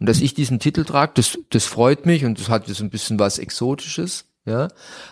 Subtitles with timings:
[0.00, 2.90] Und dass ich diesen Titel trage, das, das freut mich und das hat jetzt ein
[2.90, 4.24] bisschen was Exotisches.
[4.46, 4.68] Ja,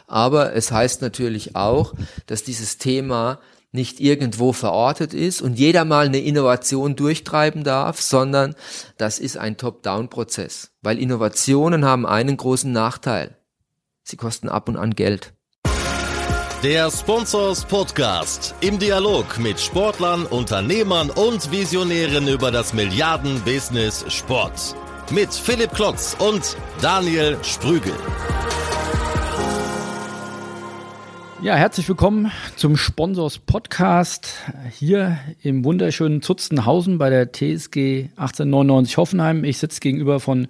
[0.07, 1.93] aber es heißt natürlich auch,
[2.27, 3.39] dass dieses Thema
[3.73, 8.55] nicht irgendwo verortet ist und jeder mal eine Innovation durchtreiben darf, sondern
[8.97, 10.71] das ist ein Top-Down-Prozess.
[10.81, 13.37] Weil Innovationen haben einen großen Nachteil.
[14.03, 15.35] Sie kosten ab und an Geld.
[16.65, 24.75] Der Sponsors Podcast im Dialog mit Sportlern, Unternehmern und Visionären über das Milliarden-Business Sport.
[25.13, 27.93] Mit Philipp Klotz und Daniel Sprügel.
[31.41, 34.35] Ja, herzlich willkommen zum Sponsors Podcast
[34.73, 39.45] hier im wunderschönen Zutzenhausen bei der TSG 1899 Hoffenheim.
[39.45, 40.49] Ich sitze gegenüber von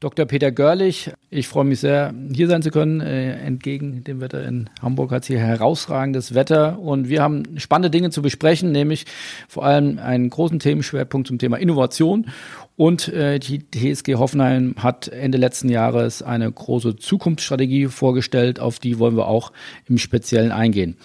[0.00, 0.24] Dr.
[0.24, 1.12] Peter Görlich.
[1.28, 3.02] Ich freue mich sehr, hier sein zu können.
[3.02, 7.90] Äh, entgegen dem Wetter in Hamburg hat es hier herausragendes Wetter und wir haben spannende
[7.90, 9.04] Dinge zu besprechen, nämlich
[9.46, 12.30] vor allem einen großen Themenschwerpunkt zum Thema Innovation
[12.76, 18.98] und äh, die TSG Hoffenheim hat Ende letzten Jahres eine große Zukunftsstrategie vorgestellt, auf die
[18.98, 19.52] wollen wir auch
[19.86, 20.96] im Speziellen eingehen.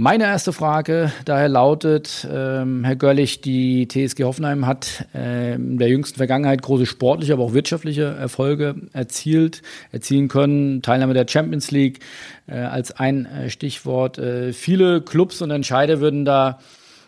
[0.00, 5.88] Meine erste Frage daher lautet, ähm, Herr Görlich, die TSG Hoffenheim hat äh, in der
[5.88, 9.60] jüngsten Vergangenheit große sportliche, aber auch wirtschaftliche Erfolge erzielt,
[9.90, 10.82] erzielen können.
[10.82, 11.98] Teilnahme der Champions League
[12.46, 14.18] äh, als ein äh, Stichwort.
[14.18, 16.60] Äh, viele Clubs und Entscheider würden da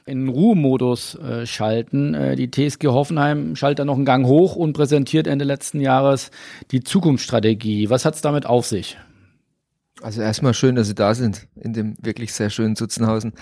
[0.04, 2.14] in Ruhemodus äh, schalten.
[2.14, 6.32] Äh, die TSG Hoffenheim schaltet dann noch einen Gang hoch und präsentiert Ende letzten Jahres
[6.72, 7.88] die Zukunftsstrategie.
[7.88, 8.96] Was hat es damit auf sich?
[10.02, 13.32] Also erstmal schön, dass Sie da sind in dem wirklich sehr schönen Zutzenhausen.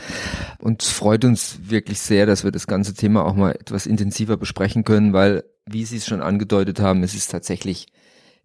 [0.59, 4.37] Und es freut uns wirklich sehr, dass wir das ganze Thema auch mal etwas intensiver
[4.37, 7.87] besprechen können, weil, wie Sie es schon angedeutet haben, es ist tatsächlich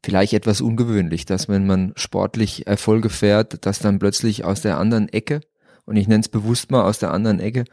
[0.03, 5.09] vielleicht etwas ungewöhnlich, dass wenn man sportlich Erfolge fährt, dass dann plötzlich aus der anderen
[5.09, 5.41] Ecke,
[5.85, 7.65] und ich nenne es bewusst mal aus der anderen Ecke,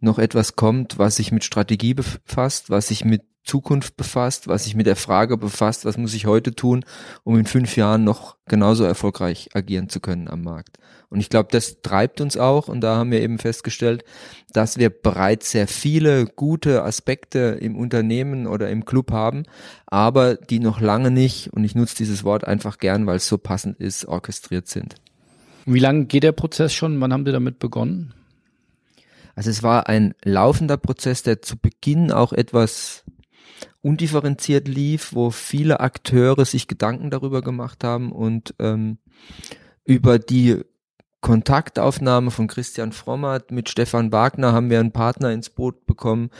[0.00, 4.76] noch etwas kommt, was sich mit Strategie befasst, was sich mit Zukunft befasst, was sich
[4.76, 6.84] mit der Frage befasst, was muss ich heute tun,
[7.24, 10.76] um in fünf Jahren noch genauso erfolgreich agieren zu können am Markt.
[11.08, 14.04] Und ich glaube, das treibt uns auch und da haben wir eben festgestellt,
[14.52, 19.44] dass wir bereits sehr viele gute Aspekte im Unternehmen oder im Club haben,
[19.86, 23.38] aber die noch lange nicht, und ich nutze dieses Wort einfach gern, weil es so
[23.38, 24.96] passend ist, orchestriert sind.
[25.64, 27.00] Wie lange geht der Prozess schon?
[27.00, 28.12] Wann haben Sie damit begonnen?
[29.34, 33.04] Also es war ein laufender Prozess, der zu Beginn auch etwas
[33.82, 38.98] undifferenziert lief, wo viele Akteure sich Gedanken darüber gemacht haben und ähm,
[39.84, 40.62] über die
[41.20, 46.30] Kontaktaufnahme von Christian Frommert mit Stefan Wagner haben wir einen Partner ins Boot bekommen,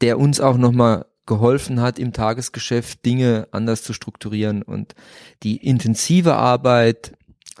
[0.00, 4.94] der uns auch nochmal geholfen hat, im Tagesgeschäft Dinge anders zu strukturieren und
[5.42, 7.12] die intensive Arbeit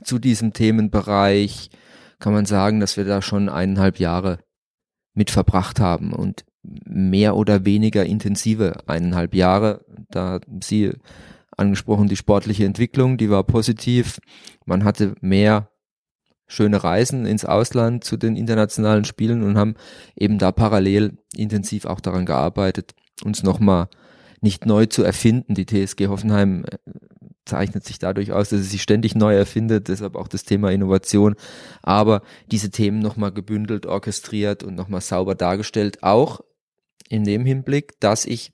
[0.04, 1.70] zu diesem Themenbereich
[2.18, 4.38] kann man sagen, dass wir da schon eineinhalb Jahre
[5.14, 6.44] mit verbracht haben und
[6.84, 9.84] mehr oder weniger intensive eineinhalb Jahre.
[10.10, 10.92] Da haben Sie
[11.56, 14.18] angesprochen, die sportliche Entwicklung, die war positiv.
[14.64, 15.70] Man hatte mehr
[16.46, 19.74] schöne Reisen ins Ausland zu den internationalen Spielen und haben
[20.14, 22.94] eben da parallel intensiv auch daran gearbeitet,
[23.24, 23.88] uns nochmal
[24.40, 25.54] nicht neu zu erfinden.
[25.54, 26.78] Die TSG Hoffenheim äh,
[27.44, 31.36] zeichnet sich dadurch aus, dass es sich ständig neu erfindet, deshalb auch das Thema Innovation,
[31.82, 36.40] aber diese Themen nochmal gebündelt, orchestriert und nochmal sauber dargestellt, auch
[37.08, 38.52] in dem Hinblick, dass ich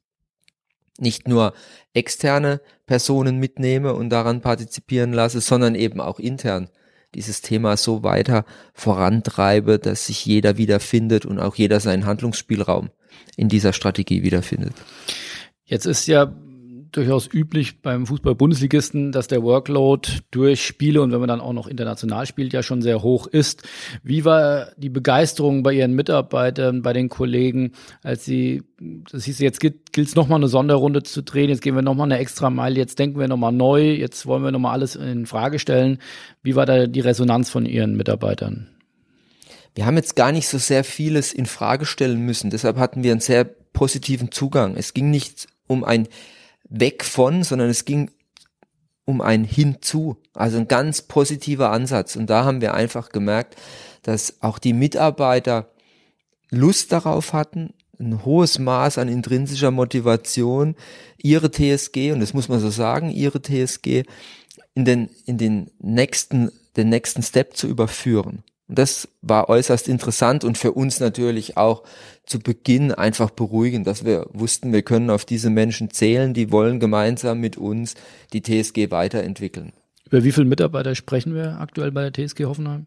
[0.98, 1.54] nicht nur
[1.94, 6.68] externe Personen mitnehme und daran partizipieren lasse, sondern eben auch intern
[7.14, 12.91] dieses Thema so weiter vorantreibe, dass sich jeder wiederfindet und auch jeder seinen Handlungsspielraum
[13.36, 14.74] in dieser Strategie wiederfindet.
[15.64, 16.32] Jetzt ist ja
[16.92, 21.66] durchaus üblich beim Fußball-Bundesligisten, dass der Workload durch Spiele und wenn man dann auch noch
[21.66, 23.62] international spielt, ja schon sehr hoch ist.
[24.03, 27.72] Wie war die Begeisterung bei Ihren Mitarbeitern, bei den Kollegen,
[28.03, 28.62] als Sie,
[29.10, 32.19] das hieß, jetzt gilt es nochmal eine Sonderrunde zu drehen, jetzt gehen wir nochmal eine
[32.19, 35.98] extra Meile, jetzt denken wir nochmal neu, jetzt wollen wir nochmal alles in Frage stellen.
[36.42, 38.69] Wie war da die Resonanz von Ihren Mitarbeitern?
[39.74, 43.12] Wir haben jetzt gar nicht so sehr vieles in Frage stellen müssen, deshalb hatten wir
[43.12, 44.76] einen sehr positiven Zugang.
[44.76, 46.09] Es ging nicht um ein
[46.72, 48.10] weg von, sondern es ging
[49.04, 52.16] um ein Hinzu, also ein ganz positiver Ansatz.
[52.16, 53.57] Und da haben wir einfach gemerkt,
[54.03, 55.71] dass auch die Mitarbeiter
[56.51, 60.74] Lust darauf hatten, ein hohes Maß an intrinsischer Motivation,
[61.19, 64.04] ihre TSG, und das muss man so sagen, ihre TSG
[64.75, 68.42] in den, in den nächsten, den nächsten Step zu überführen.
[68.72, 71.83] Und das war äußerst interessant und für uns natürlich auch
[72.24, 76.80] zu Beginn einfach beruhigend, dass wir wussten, wir können auf diese Menschen zählen, die wollen
[76.80, 77.97] gemeinsam mit uns
[78.33, 79.74] die TSG weiterentwickeln.
[80.09, 82.86] Über wie viele Mitarbeiter sprechen wir aktuell bei der TSG Hoffenheim?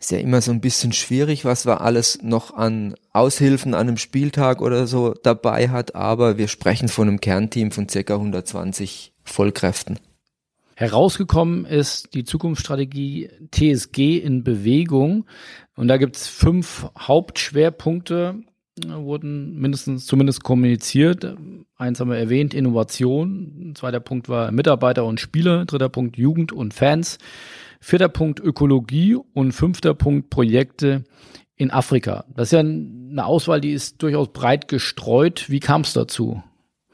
[0.00, 3.98] ist ja immer so ein bisschen schwierig, was wir alles noch an Aushilfen an einem
[3.98, 9.98] Spieltag oder so dabei hat, aber wir sprechen von einem Kernteam von circa 120 Vollkräften.
[10.78, 15.24] Herausgekommen ist die Zukunftsstrategie TSG in Bewegung.
[15.74, 18.42] Und da gibt es fünf Hauptschwerpunkte,
[18.84, 21.34] wurden mindestens zumindest kommuniziert.
[21.78, 23.72] Eins haben wir erwähnt, Innovation.
[23.74, 25.64] Zweiter Punkt war Mitarbeiter und Spieler.
[25.64, 27.16] Dritter Punkt Jugend und Fans.
[27.80, 31.04] Vierter Punkt Ökologie und fünfter Punkt Projekte
[31.56, 32.26] in Afrika.
[32.34, 35.48] Das ist ja eine Auswahl, die ist durchaus breit gestreut.
[35.48, 36.42] Wie kam es dazu?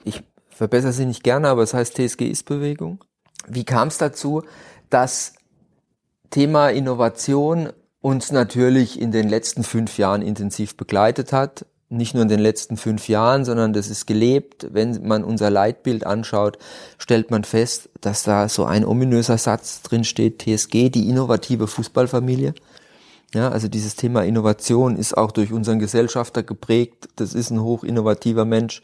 [0.05, 3.03] Ich verbessere sie nicht gerne, aber es heißt TSG ist Bewegung.
[3.49, 4.43] Wie kam es dazu,
[4.91, 5.35] dass
[6.31, 11.67] Thema Innovation uns natürlich in den letzten fünf Jahren intensiv begleitet hat?
[11.89, 14.69] Nicht nur in den letzten fünf Jahren, sondern das ist gelebt.
[14.73, 16.59] Wenn man unser Leitbild anschaut,
[16.97, 22.55] stellt man fest, dass da so ein ominöser Satz drin steht, TSG, die innovative Fußballfamilie.
[23.35, 27.09] Ja, also dieses Thema Innovation ist auch durch unseren Gesellschafter geprägt.
[27.17, 28.83] Das ist ein hoch innovativer Mensch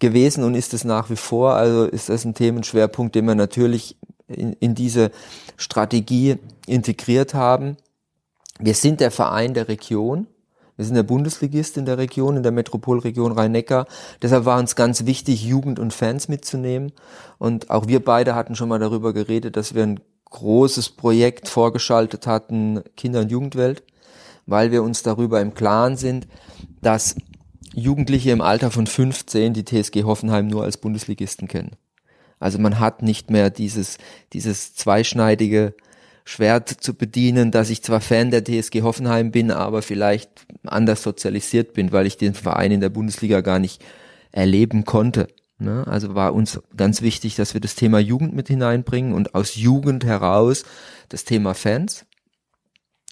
[0.00, 1.54] gewesen und ist es nach wie vor.
[1.54, 3.96] Also ist das ein Themenschwerpunkt, den wir natürlich
[4.28, 5.10] in, in diese
[5.56, 7.76] Strategie integriert haben.
[8.58, 10.26] Wir sind der Verein der Region.
[10.76, 13.86] Wir sind der Bundesligist in der Region, in der Metropolregion Rhein-Neckar.
[14.20, 16.92] Deshalb war uns ganz wichtig, Jugend und Fans mitzunehmen.
[17.38, 20.00] Und auch wir beide hatten schon mal darüber geredet, dass wir ein
[20.30, 23.84] großes Projekt vorgeschaltet hatten, Kinder- und Jugendwelt,
[24.44, 26.26] weil wir uns darüber im Klaren sind,
[26.82, 27.16] dass
[27.76, 31.72] Jugendliche im Alter von 15 die TSG Hoffenheim nur als Bundesligisten kennen.
[32.40, 33.98] Also man hat nicht mehr dieses,
[34.32, 35.74] dieses zweischneidige
[36.24, 41.74] Schwert zu bedienen, dass ich zwar Fan der TSG Hoffenheim bin, aber vielleicht anders sozialisiert
[41.74, 43.84] bin, weil ich den Verein in der Bundesliga gar nicht
[44.32, 45.28] erleben konnte.
[45.58, 45.86] Ne?
[45.86, 50.04] Also war uns ganz wichtig, dass wir das Thema Jugend mit hineinbringen und aus Jugend
[50.04, 50.64] heraus
[51.10, 52.05] das Thema Fans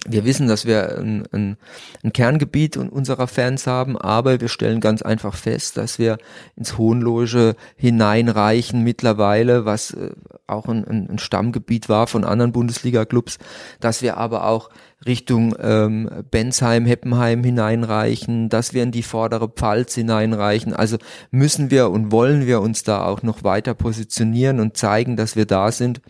[0.06, 1.56] wir wissen, dass wir ein, ein,
[2.02, 6.18] ein Kerngebiet unserer Fans haben, aber wir stellen ganz einfach fest, dass wir
[6.56, 10.10] ins Hohenloge hineinreichen mittlerweile, was äh,
[10.46, 13.38] auch ein, ein Stammgebiet war von anderen Bundesliga-Clubs,
[13.80, 14.70] dass wir aber auch
[15.06, 20.74] Richtung ähm, Bensheim, Heppenheim hineinreichen, dass wir in die vordere Pfalz hineinreichen.
[20.74, 20.96] Also
[21.30, 25.46] müssen wir und wollen wir uns da auch noch weiter positionieren und zeigen, dass wir
[25.46, 26.00] da sind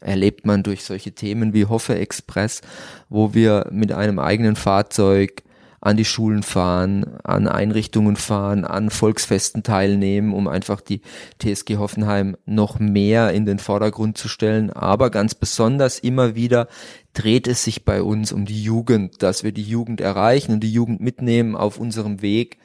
[0.00, 2.60] erlebt man durch solche Themen wie Hoffe Express,
[3.08, 5.42] wo wir mit einem eigenen Fahrzeug
[5.80, 11.02] an die Schulen fahren, an Einrichtungen fahren, an Volksfesten teilnehmen, um einfach die
[11.40, 14.70] TSG Hoffenheim noch mehr in den Vordergrund zu stellen.
[14.70, 16.66] Aber ganz besonders immer wieder
[17.14, 20.72] dreht es sich bei uns um die Jugend, dass wir die Jugend erreichen und die
[20.72, 22.58] Jugend mitnehmen auf unserem Weg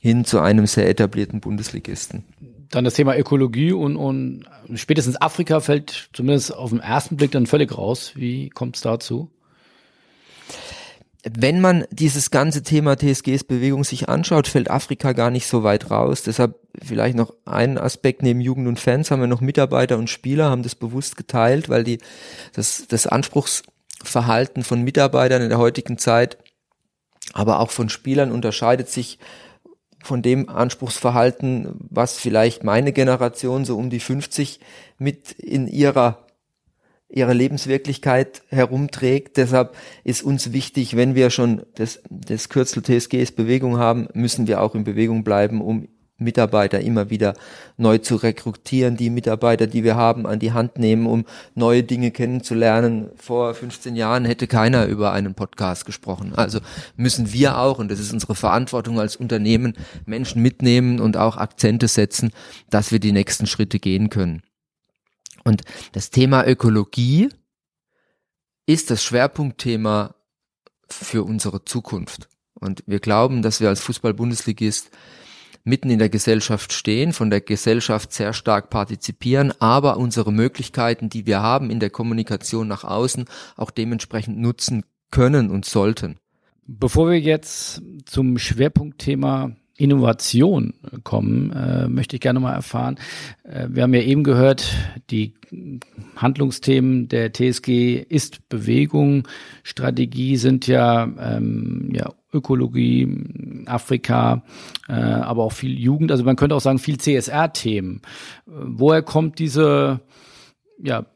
[0.00, 2.24] hin zu einem sehr etablierten Bundesligisten.
[2.70, 4.44] Dann das Thema Ökologie und, und
[4.74, 8.12] spätestens Afrika fällt zumindest auf den ersten Blick dann völlig raus.
[8.14, 9.30] Wie kommt es dazu?
[11.22, 15.90] Wenn man dieses ganze Thema TSGs Bewegung sich anschaut, fällt Afrika gar nicht so weit
[15.90, 16.22] raus.
[16.22, 20.48] Deshalb vielleicht noch ein Aspekt neben Jugend und Fans haben wir noch Mitarbeiter und Spieler,
[20.48, 21.98] haben das bewusst geteilt, weil die
[22.54, 26.38] das, das Anspruchsverhalten von Mitarbeitern in der heutigen Zeit,
[27.34, 29.18] aber auch von Spielern unterscheidet sich
[30.02, 34.60] von dem Anspruchsverhalten, was vielleicht meine Generation so um die 50
[34.98, 36.26] mit in ihrer
[37.10, 39.36] ihrer Lebenswirklichkeit herumträgt.
[39.36, 39.74] Deshalb
[40.04, 44.74] ist uns wichtig, wenn wir schon das, das Kürzel TSGs Bewegung haben, müssen wir auch
[44.74, 45.88] in Bewegung bleiben, um
[46.20, 47.34] Mitarbeiter immer wieder
[47.76, 51.24] neu zu rekrutieren, die Mitarbeiter, die wir haben, an die Hand nehmen, um
[51.54, 53.08] neue Dinge kennenzulernen.
[53.16, 56.32] Vor 15 Jahren hätte keiner über einen Podcast gesprochen.
[56.36, 56.60] Also
[56.96, 59.74] müssen wir auch, und das ist unsere Verantwortung als Unternehmen,
[60.06, 62.30] Menschen mitnehmen und auch Akzente setzen,
[62.68, 64.42] dass wir die nächsten Schritte gehen können.
[65.44, 65.62] Und
[65.92, 67.30] das Thema Ökologie
[68.66, 70.14] ist das Schwerpunktthema
[70.88, 72.28] für unsere Zukunft.
[72.54, 74.90] Und wir glauben, dass wir als Fußball-Bundesligist
[75.64, 81.26] mitten in der Gesellschaft stehen, von der Gesellschaft sehr stark partizipieren, aber unsere Möglichkeiten, die
[81.26, 83.26] wir haben in der Kommunikation nach außen,
[83.56, 86.18] auch dementsprechend nutzen können und sollten.
[86.66, 92.98] Bevor wir jetzt zum Schwerpunktthema Innovation kommen, äh, möchte ich gerne mal erfahren.
[93.42, 94.74] Äh, wir haben ja eben gehört,
[95.10, 95.34] die
[96.16, 99.26] Handlungsthemen der TSG ist Bewegung,
[99.62, 104.44] Strategie sind ja, ähm, ja Ökologie, Afrika,
[104.88, 106.12] äh, aber auch viel Jugend.
[106.12, 108.02] Also man könnte auch sagen viel CSR-Themen.
[108.46, 110.00] Woher kommt diese
[110.82, 111.06] ja,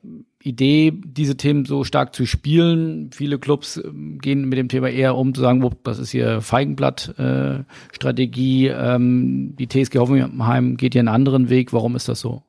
[0.44, 3.10] Idee, diese Themen so stark zu spielen.
[3.12, 8.66] Viele Clubs ähm, gehen mit dem Thema eher um zu sagen, das ist hier Feigenblatt-Strategie.
[8.68, 11.72] Äh, ähm, die TSG Hoffenheim geht hier einen anderen Weg.
[11.72, 12.42] Warum ist das so?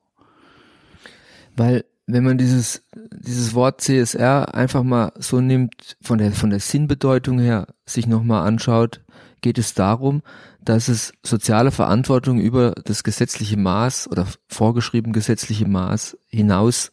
[1.56, 6.60] Weil wenn man dieses, dieses Wort CSR einfach mal so nimmt, von der, von der
[6.60, 9.00] Sinnbedeutung her sich nochmal anschaut,
[9.40, 10.22] geht es darum,
[10.60, 16.90] dass es soziale Verantwortung über das gesetzliche Maß oder vorgeschrieben gesetzliche Maß hinaus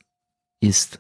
[0.64, 1.00] ist.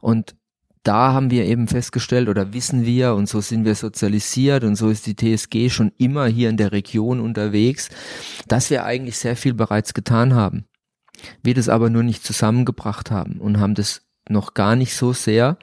[0.00, 0.36] Und
[0.82, 4.88] da haben wir eben festgestellt oder wissen wir und so sind wir sozialisiert und so
[4.88, 7.90] ist die TSG schon immer hier in der Region unterwegs,
[8.46, 10.64] dass wir eigentlich sehr viel bereits getan haben.
[11.42, 15.58] Wir das aber nur nicht zusammengebracht haben und haben das noch gar nicht so sehr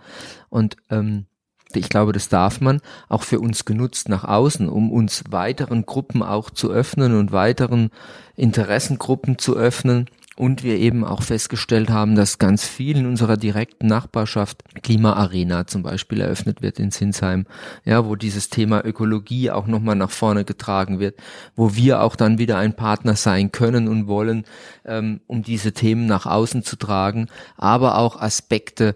[0.49, 1.25] und ähm,
[1.73, 6.23] ich glaube, das darf man auch für uns genutzt nach außen, um uns weiteren Gruppen
[6.23, 7.89] auch zu öffnen und weiteren
[8.35, 13.87] Interessengruppen zu öffnen und wir eben auch festgestellt haben, dass ganz viel in unserer direkten
[13.87, 17.45] Nachbarschaft Klima Arena zum Beispiel eröffnet wird in Sinsheim,
[17.85, 21.15] ja, wo dieses Thema Ökologie auch nochmal nach vorne getragen wird,
[21.55, 24.43] wo wir auch dann wieder ein Partner sein können und wollen,
[24.85, 28.95] ähm, um diese Themen nach außen zu tragen, aber auch Aspekte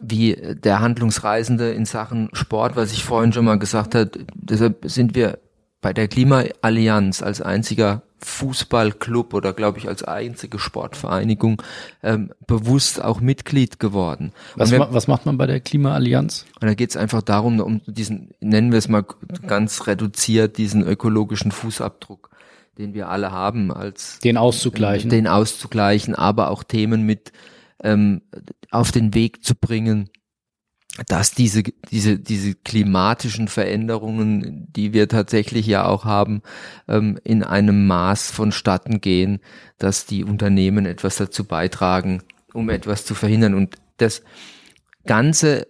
[0.00, 5.14] wie der Handlungsreisende in Sachen Sport, was ich vorhin schon mal gesagt habe, deshalb sind
[5.14, 5.38] wir
[5.80, 11.62] bei der Klimaallianz als einziger Fußballclub oder glaube ich als einzige Sportvereinigung
[12.02, 14.32] ähm, bewusst auch Mitglied geworden.
[14.56, 16.44] Was, wir, was macht man bei der Klimaallianz?
[16.60, 19.04] Und da geht es einfach darum, um diesen, nennen wir es mal
[19.46, 22.30] ganz reduziert, diesen ökologischen Fußabdruck
[22.78, 27.32] den wir alle haben, als den auszugleichen, den auszugleichen, aber auch Themen mit
[27.82, 28.20] ähm,
[28.70, 30.10] auf den Weg zu bringen,
[31.08, 36.42] dass diese, diese, diese klimatischen Veränderungen, die wir tatsächlich ja auch haben,
[36.88, 39.40] ähm, in einem Maß vonstatten gehen,
[39.78, 42.22] dass die Unternehmen etwas dazu beitragen,
[42.52, 43.54] um etwas zu verhindern.
[43.54, 44.22] Und das
[45.04, 45.66] Ganze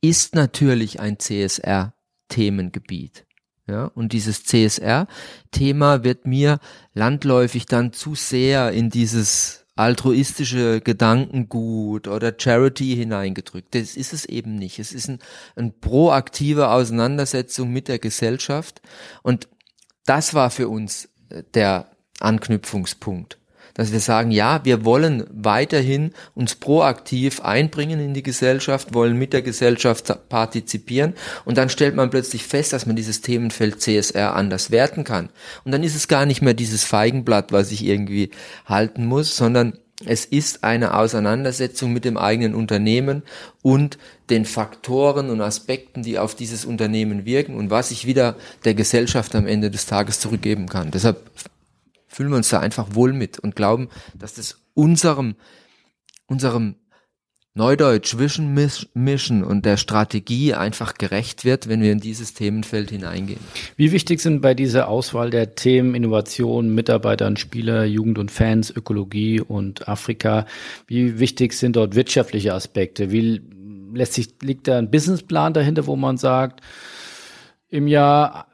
[0.00, 3.24] ist natürlich ein CSR-Themengebiet.
[3.66, 6.58] Ja, und dieses CSR-Thema wird mir
[6.94, 13.76] landläufig dann zu sehr in dieses altruistische Gedankengut oder Charity hineingedrückt.
[13.76, 14.80] Das ist es eben nicht.
[14.80, 15.20] Es ist ein,
[15.54, 18.82] eine proaktive Auseinandersetzung mit der Gesellschaft
[19.22, 19.48] und
[20.04, 23.38] das war für uns äh, der Anknüpfungspunkt
[23.78, 29.32] dass wir sagen, ja, wir wollen weiterhin uns proaktiv einbringen in die Gesellschaft, wollen mit
[29.32, 34.72] der Gesellschaft partizipieren und dann stellt man plötzlich fest, dass man dieses Themenfeld CSR anders
[34.72, 35.30] werten kann.
[35.64, 38.30] Und dann ist es gar nicht mehr dieses Feigenblatt, was ich irgendwie
[38.66, 43.22] halten muss, sondern es ist eine Auseinandersetzung mit dem eigenen Unternehmen
[43.62, 48.74] und den Faktoren und Aspekten, die auf dieses Unternehmen wirken und was ich wieder der
[48.74, 50.90] Gesellschaft am Ende des Tages zurückgeben kann.
[50.90, 51.30] Deshalb
[52.18, 55.36] fühlen wir uns da einfach wohl mit und glauben, dass das unserem,
[56.26, 56.74] unserem
[57.54, 63.38] Neudeutsch Mission und der Strategie einfach gerecht wird, wenn wir in dieses Themenfeld hineingehen.
[63.76, 69.40] Wie wichtig sind bei dieser Auswahl der Themen Innovation, Mitarbeitern, Spieler, Jugend und Fans, Ökologie
[69.40, 70.44] und Afrika?
[70.88, 73.12] Wie wichtig sind dort wirtschaftliche Aspekte?
[73.12, 73.40] Wie
[73.94, 76.62] lässt sich, liegt da ein Businessplan dahinter, wo man sagt,
[77.68, 78.48] im Jahr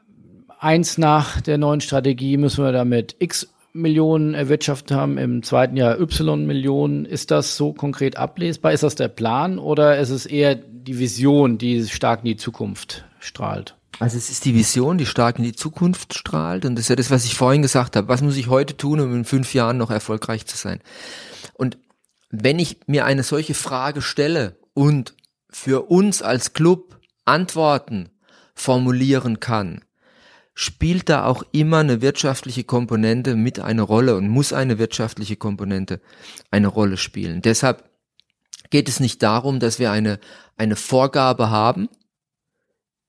[0.65, 5.99] eins nach der neuen Strategie müssen wir damit X Millionen erwirtschaftet haben, im zweiten Jahr
[5.99, 7.05] Y Millionen.
[7.05, 8.71] Ist das so konkret ablesbar?
[8.71, 13.05] Ist das der Plan oder ist es eher die Vision, die stark in die Zukunft
[13.19, 13.75] strahlt?
[13.99, 16.95] Also es ist die Vision, die stark in die Zukunft strahlt und das ist ja
[16.95, 18.07] das, was ich vorhin gesagt habe.
[18.07, 20.79] Was muss ich heute tun, um in fünf Jahren noch erfolgreich zu sein?
[21.53, 21.77] Und
[22.29, 25.15] wenn ich mir eine solche Frage stelle und
[25.49, 28.09] für uns als Club Antworten
[28.53, 29.81] formulieren kann,
[30.55, 35.99] spielt da auch immer eine wirtschaftliche Komponente mit eine Rolle und muss eine wirtschaftliche Komponente
[36.49, 37.41] eine Rolle spielen.
[37.41, 37.83] Deshalb
[38.69, 40.19] geht es nicht darum, dass wir eine,
[40.55, 41.89] eine Vorgabe haben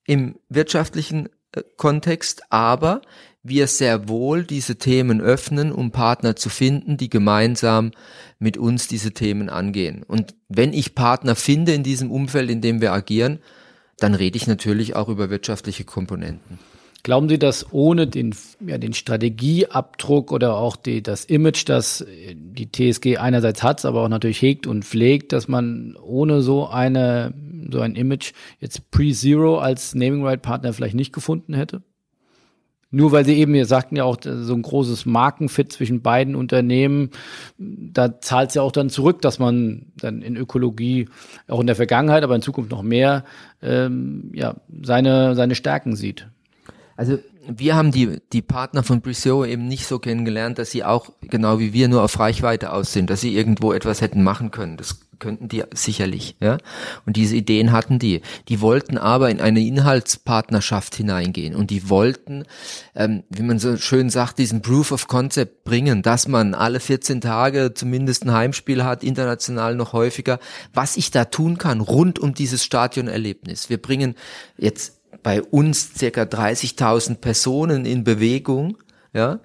[0.05, 3.01] im wirtschaftlichen äh, Kontext, aber
[3.43, 7.91] wir sehr wohl diese Themen öffnen, um Partner zu finden, die gemeinsam
[8.39, 10.03] mit uns diese Themen angehen.
[10.03, 13.39] Und wenn ich Partner finde in diesem Umfeld, in dem wir agieren,
[13.99, 16.59] dann rede ich natürlich auch über wirtschaftliche Komponenten.
[17.03, 18.35] Glauben Sie, dass ohne den,
[18.65, 24.09] ja, den Strategieabdruck oder auch die, das Image, das die TSG einerseits hat, aber auch
[24.09, 27.33] natürlich hegt und pflegt, dass man ohne so eine,
[27.71, 31.81] so ein Image jetzt Pre-Zero als Naming Right Partner vielleicht nicht gefunden hätte?
[32.89, 37.09] Nur weil Sie eben, wir sagten ja auch, so ein großes Markenfit zwischen beiden Unternehmen,
[37.57, 41.09] da zahlt es ja auch dann zurück, dass man dann in Ökologie,
[41.49, 43.25] auch in der Vergangenheit, aber in Zukunft noch mehr,
[43.61, 46.29] ähm, ja, seine, seine Stärken sieht.
[46.97, 51.11] Also wir haben die, die Partner von Briseo eben nicht so kennengelernt, dass sie auch
[51.21, 54.77] genau wie wir nur auf Reichweite aus sind, dass sie irgendwo etwas hätten machen können.
[54.77, 56.57] Das könnten die sicherlich, ja.
[57.05, 58.21] Und diese Ideen hatten die.
[58.49, 62.43] Die wollten aber in eine Inhaltspartnerschaft hineingehen und die wollten,
[62.95, 67.21] ähm, wie man so schön sagt, diesen Proof of Concept bringen, dass man alle 14
[67.21, 70.39] Tage zumindest ein Heimspiel hat, international noch häufiger.
[70.73, 73.69] Was ich da tun kann rund um dieses Stadionerlebnis.
[73.69, 74.15] Wir bringen
[74.57, 78.77] jetzt bei uns circa 30.000 Personen in Bewegung,
[79.13, 79.39] ja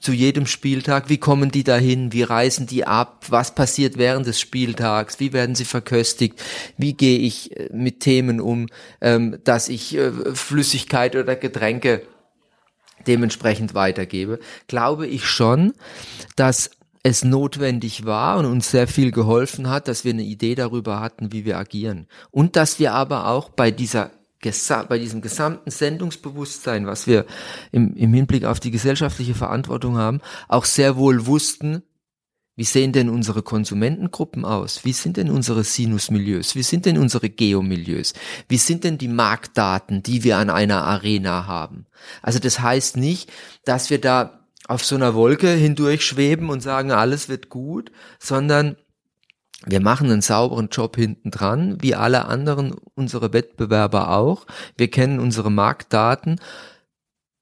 [0.00, 1.08] zu jedem Spieltag?
[1.08, 2.12] Wie kommen die dahin?
[2.12, 3.24] Wie reisen die ab?
[3.28, 5.20] Was passiert während des Spieltags?
[5.20, 6.42] Wie werden sie verköstigt?
[6.76, 8.68] Wie gehe ich äh, mit Themen um,
[9.00, 12.02] ähm, dass ich äh, Flüssigkeit oder Getränke
[13.06, 14.38] dementsprechend weitergebe?
[14.68, 15.72] Glaube ich schon,
[16.36, 16.70] dass
[17.02, 21.32] es notwendig war und uns sehr viel geholfen hat, dass wir eine Idee darüber hatten,
[21.32, 22.08] wie wir agieren.
[22.32, 24.10] Und dass wir aber auch bei dieser
[24.88, 27.26] bei diesem gesamten Sendungsbewusstsein, was wir
[27.72, 31.82] im, im Hinblick auf die gesellschaftliche Verantwortung haben, auch sehr wohl wussten,
[32.58, 34.84] wie sehen denn unsere Konsumentengruppen aus?
[34.86, 36.54] Wie sind denn unsere Sinusmilieus?
[36.56, 38.14] Wie sind denn unsere Geomilieus?
[38.48, 41.84] Wie sind denn die Marktdaten, die wir an einer Arena haben?
[42.22, 43.30] Also das heißt nicht,
[43.66, 48.76] dass wir da auf so einer Wolke hindurch schweben und sagen, alles wird gut, sondern
[49.66, 54.46] wir machen einen sauberen Job hinten dran, wie alle anderen unsere Wettbewerber auch.
[54.76, 56.40] Wir kennen unsere Marktdaten,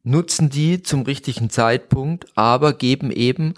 [0.02, 3.54] nutzen die zum richtigen Zeitpunkt, aber geben eben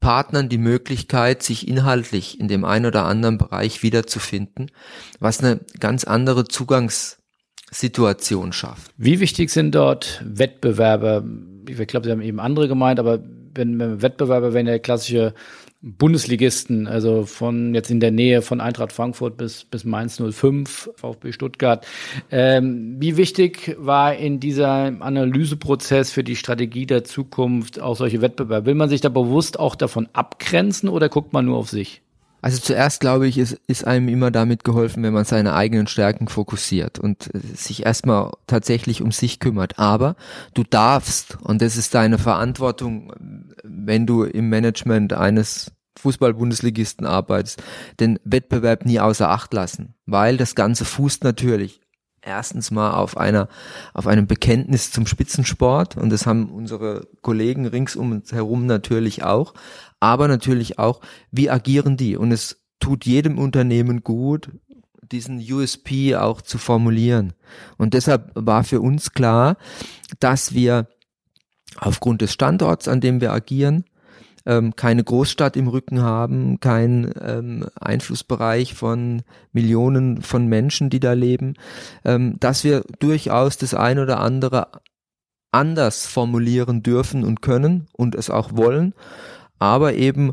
[0.00, 4.70] Partnern die Möglichkeit, sich inhaltlich in dem einen oder anderen Bereich wiederzufinden,
[5.18, 8.92] was eine ganz andere Zugangssituation schafft.
[8.96, 11.24] Wie wichtig sind dort Wettbewerber?
[11.68, 13.22] Ich glaube, Sie haben eben andere gemeint, aber
[13.54, 15.34] wenn, Wettbewerber, wenn der klassische
[15.82, 21.32] Bundesligisten, also von jetzt in der Nähe von Eintracht Frankfurt bis, bis Mainz 05, VfB
[21.32, 21.86] Stuttgart.
[22.30, 28.66] Ähm, wie wichtig war in dieser Analyseprozess für die Strategie der Zukunft auch solche Wettbewerbe?
[28.66, 32.02] Will man sich da bewusst auch davon abgrenzen oder guckt man nur auf sich?
[32.42, 36.26] Also zuerst glaube ich, ist, ist einem immer damit geholfen, wenn man seine eigenen Stärken
[36.28, 39.78] fokussiert und sich erstmal tatsächlich um sich kümmert.
[39.78, 40.16] Aber
[40.54, 43.12] du darfst, und das ist deine Verantwortung,
[43.86, 47.62] wenn du im Management eines Fußball-Bundesligisten arbeitest,
[47.98, 51.80] den Wettbewerb nie außer Acht lassen, weil das Ganze fußt natürlich
[52.22, 53.48] erstens mal auf einer,
[53.94, 59.54] auf einem Bekenntnis zum Spitzensport und das haben unsere Kollegen ringsum uns herum natürlich auch,
[60.00, 64.50] aber natürlich auch, wie agieren die und es tut jedem Unternehmen gut,
[65.02, 67.32] diesen USP auch zu formulieren.
[67.76, 69.56] Und deshalb war für uns klar,
[70.20, 70.86] dass wir
[71.76, 73.84] aufgrund des Standorts, an dem wir agieren,
[74.46, 81.12] ähm, keine Großstadt im Rücken haben, kein ähm, Einflussbereich von Millionen von Menschen, die da
[81.12, 81.54] leben,
[82.04, 84.68] ähm, dass wir durchaus das ein oder andere
[85.52, 88.94] anders formulieren dürfen und können und es auch wollen,
[89.58, 90.32] aber eben,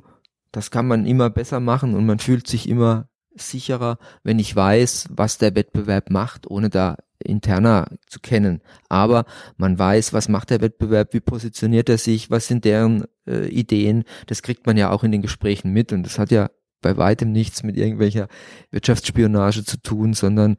[0.52, 5.10] das kann man immer besser machen und man fühlt sich immer sicherer, wenn ich weiß,
[5.12, 8.62] was der Wettbewerb macht, ohne da interner zu kennen.
[8.90, 9.26] Aber
[9.58, 14.04] man weiß, was macht der Wettbewerb, wie positioniert er sich, was sind deren äh, Ideen.
[14.28, 16.50] Das kriegt man ja auch in den Gesprächen mit und das hat ja
[16.82, 18.28] bei weitem nichts mit irgendwelcher
[18.72, 20.58] Wirtschaftsspionage zu tun, sondern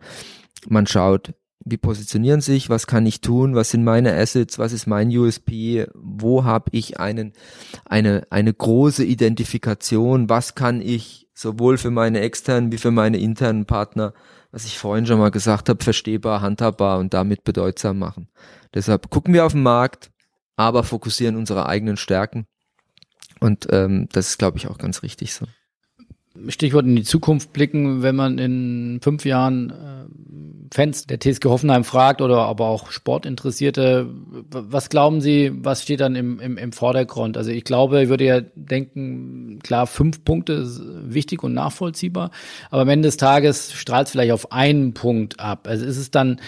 [0.69, 1.33] man schaut,
[1.65, 5.87] wie positionieren sich, was kann ich tun, was sind meine Assets, was ist mein USP,
[5.95, 7.33] wo habe ich einen,
[7.85, 13.67] eine, eine große Identifikation, was kann ich sowohl für meine externen wie für meine internen
[13.67, 14.13] Partner
[14.51, 18.29] was ich vorhin schon mal gesagt habe, verstehbar, handhabbar und damit bedeutsam machen.
[18.75, 20.11] Deshalb gucken wir auf den Markt,
[20.57, 22.47] aber fokussieren unsere eigenen Stärken.
[23.41, 25.47] Und ähm, das ist, glaube ich, auch ganz richtig so.
[26.49, 29.99] Stichwort in die Zukunft blicken, wenn man in fünf Jahren äh,
[30.73, 34.09] Fans der TSG Hoffenheim fragt oder aber auch Sportinteressierte,
[34.51, 37.37] was glauben Sie, was steht dann im, im, im Vordergrund?
[37.37, 42.31] Also ich glaube, ich würde ja denken, klar, fünf Punkte ist wichtig und nachvollziehbar,
[42.71, 45.67] aber am Ende des Tages strahlt es vielleicht auf einen Punkt ab.
[45.69, 46.41] Also ist es dann,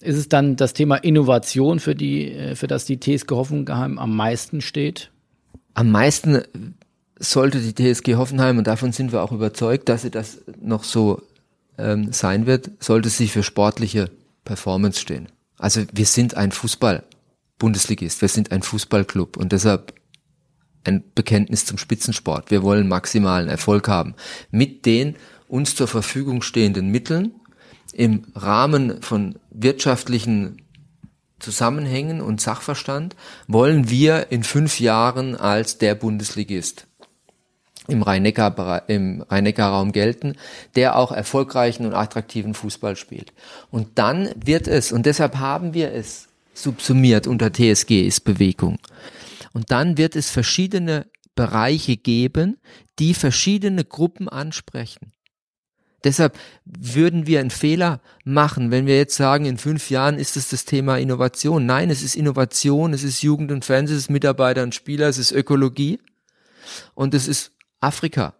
[0.00, 4.14] ist es dann das Thema Innovation, für die, äh, für das die TSG Hoffenheim am
[4.14, 5.10] meisten steht?
[5.74, 6.42] Am meisten
[7.18, 11.22] sollte die TSG Hoffenheim, und davon sind wir auch überzeugt, dass sie das noch so
[11.78, 14.10] ähm, sein wird, sollte sie für sportliche
[14.44, 15.28] Performance stehen.
[15.58, 19.94] Also wir sind ein Fußball-Bundesligist, wir sind ein Fußballclub und deshalb
[20.84, 22.50] ein Bekenntnis zum Spitzensport.
[22.50, 24.14] Wir wollen maximalen Erfolg haben.
[24.50, 27.32] Mit den uns zur Verfügung stehenden Mitteln
[27.92, 30.62] im Rahmen von wirtschaftlichen
[31.38, 33.16] Zusammenhängen und Sachverstand
[33.48, 36.86] wollen wir in fünf Jahren als der Bundesligist
[37.88, 40.36] im Rhein-Neckar im Rhein-Neckar-Raum gelten,
[40.76, 43.32] der auch erfolgreichen und attraktiven Fußball spielt.
[43.70, 48.78] Und dann wird es, und deshalb haben wir es subsumiert unter TSG ist Bewegung.
[49.52, 52.58] Und dann wird es verschiedene Bereiche geben,
[52.98, 55.12] die verschiedene Gruppen ansprechen.
[56.04, 60.48] Deshalb würden wir einen Fehler machen, wenn wir jetzt sagen, in fünf Jahren ist es
[60.48, 61.64] das Thema Innovation.
[61.64, 65.18] Nein, es ist Innovation, es ist Jugend und Fernsehen, es ist Mitarbeiter und Spieler, es
[65.18, 66.00] ist Ökologie
[66.94, 68.34] und es ist Afrika.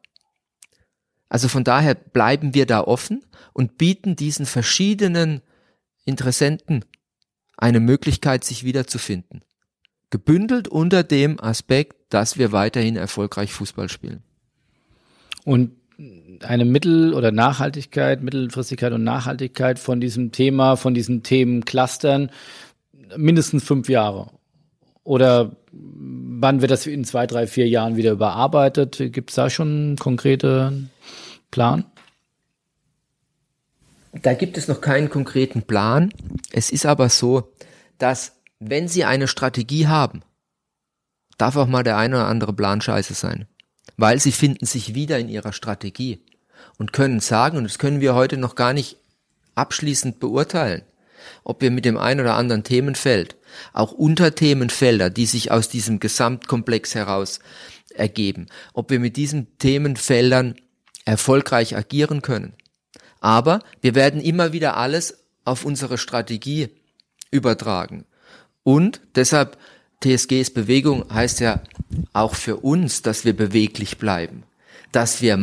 [1.29, 5.41] Also von daher bleiben wir da offen und bieten diesen verschiedenen
[6.05, 6.85] Interessenten
[7.57, 9.43] eine Möglichkeit, sich wiederzufinden.
[10.11, 14.23] Gebündelt unter dem Aspekt, dass wir weiterhin erfolgreich Fußball spielen.
[15.45, 15.73] Und
[16.41, 22.31] eine Mittel- oder Nachhaltigkeit, Mittelfristigkeit und Nachhaltigkeit von diesem Thema, von diesen Themenclustern
[23.17, 24.31] mindestens fünf Jahre.
[25.05, 28.99] Oder wann wird das in zwei, drei, vier Jahren wieder überarbeitet?
[28.99, 30.91] Gibt es da schon einen konkreten
[31.51, 31.85] Plan?
[34.13, 36.13] Da gibt es noch keinen konkreten Plan.
[36.53, 37.53] Es ist aber so,
[37.99, 40.23] dass wenn Sie eine Strategie haben,
[41.39, 43.47] darf auch mal der eine oder andere Plan scheiße sein
[43.97, 46.25] weil sie finden sich wieder in ihrer Strategie
[46.79, 48.97] und können sagen, und das können wir heute noch gar nicht
[49.55, 50.83] abschließend beurteilen,
[51.45, 53.37] ob wir mit dem einen oder anderen Themenfeld,
[53.73, 57.41] auch Unterthemenfelder, die sich aus diesem Gesamtkomplex heraus
[57.95, 60.55] ergeben, ob wir mit diesen Themenfeldern
[61.05, 62.55] erfolgreich agieren können.
[63.21, 66.69] Aber wir werden immer wieder alles auf unsere Strategie
[67.31, 68.05] übertragen.
[68.65, 69.59] Und deshalb
[70.03, 71.63] TSGs Bewegung heißt ja
[72.13, 74.43] auch für uns, dass wir beweglich bleiben,
[74.91, 75.37] dass wir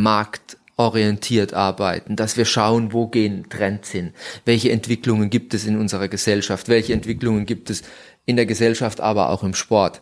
[0.79, 4.13] marktorientiert arbeiten, dass wir schauen, wo gehen Trends hin,
[4.45, 7.83] welche Entwicklungen gibt es in unserer Gesellschaft, welche Entwicklungen gibt es
[8.25, 10.01] in der Gesellschaft, aber auch im Sport.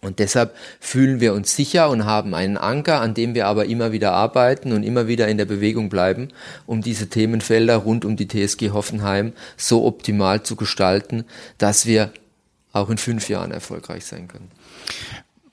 [0.00, 3.90] Und deshalb fühlen wir uns sicher und haben einen Anker, an dem wir aber immer
[3.90, 6.28] wieder arbeiten und immer wieder in der Bewegung bleiben,
[6.66, 11.24] um diese Themenfelder rund um die TSG Hoffenheim so optimal zu gestalten,
[11.58, 12.12] dass wir
[12.72, 14.50] auch in fünf Jahren erfolgreich sein können.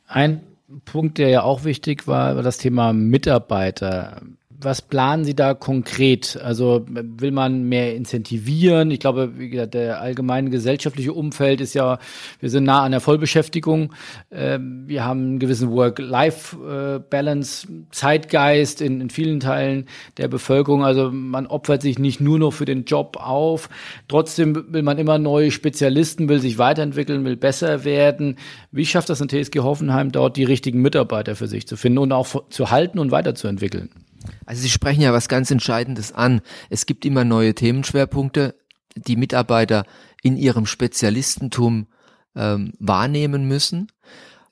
[0.08, 0.42] Ein
[0.86, 4.22] Punkt, der ja auch wichtig war, war das Thema Mitarbeiter
[4.60, 6.40] was planen Sie da konkret?
[6.44, 8.90] Also will man mehr incentivieren?
[8.90, 12.00] Ich glaube, wie gesagt, der allgemeine gesellschaftliche Umfeld ist ja,
[12.40, 13.94] wir sind nah an der Vollbeschäftigung.
[14.32, 19.86] Ähm, wir haben einen gewissen Work-Life-Balance, Zeitgeist in, in vielen Teilen
[20.18, 20.84] der Bevölkerung.
[20.84, 23.70] Also man opfert sich nicht nur noch für den Job auf.
[24.08, 28.38] Trotzdem will man immer neue Spezialisten, will sich weiterentwickeln, will besser werden.
[28.72, 32.12] Wie schafft das in TSG Hoffenheim dort die richtigen Mitarbeiter für sich zu finden und
[32.12, 33.92] auch zu halten und weiterzuentwickeln?
[34.46, 36.42] Also Sie sprechen ja was ganz Entscheidendes an.
[36.70, 38.56] Es gibt immer neue Themenschwerpunkte,
[38.96, 39.86] die Mitarbeiter
[40.24, 41.88] in ihrem Spezialistentum
[42.36, 43.92] ähm, wahrnehmen müssen.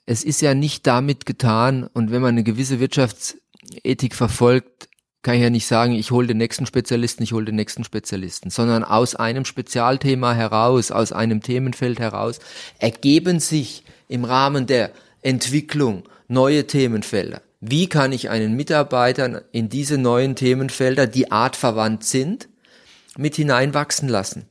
[0.06, 4.90] Es ist ja nicht damit getan, und wenn man eine gewisse Wirtschaftsethik verfolgt,
[5.24, 8.52] kann ich ja nicht sagen, ich hole den nächsten Spezialisten, ich hole den nächsten Spezialisten,
[8.52, 12.40] sondern aus einem Spezialthema heraus, aus einem Themenfeld heraus,
[12.78, 14.92] ergeben sich im Rahmen der
[15.24, 17.42] Entwicklung neue Themenfelder.
[17.68, 22.48] Wie kann ich einen Mitarbeiter in diese neuen Themenfelder, die artverwandt sind,
[23.18, 24.46] mit hineinwachsen lassen?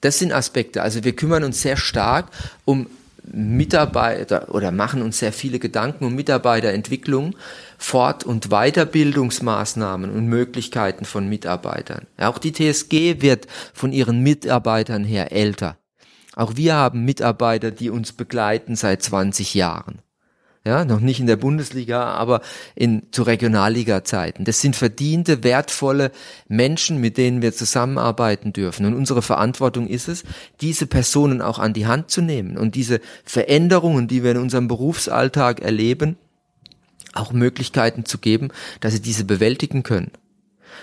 [0.00, 0.80] Das sind Aspekte.
[0.80, 2.30] Also wir kümmern uns sehr stark
[2.64, 2.86] um
[3.22, 7.36] Mitarbeiter oder machen uns sehr viele Gedanken um Mitarbeiterentwicklung,
[7.76, 12.06] Fort- und Weiterbildungsmaßnahmen und Möglichkeiten von Mitarbeitern.
[12.16, 15.76] Auch die TSG wird von ihren Mitarbeitern her älter.
[16.34, 20.00] Auch wir haben Mitarbeiter, die uns begleiten seit 20 Jahren
[20.66, 22.40] ja, noch nicht in der Bundesliga, aber
[22.74, 24.44] in zu Regionalliga-Zeiten.
[24.44, 26.10] Das sind verdiente, wertvolle
[26.48, 28.84] Menschen, mit denen wir zusammenarbeiten dürfen.
[28.84, 30.24] Und unsere Verantwortung ist es,
[30.60, 34.66] diese Personen auch an die Hand zu nehmen und diese Veränderungen, die wir in unserem
[34.66, 36.16] Berufsalltag erleben,
[37.14, 38.48] auch Möglichkeiten zu geben,
[38.80, 40.10] dass sie diese bewältigen können.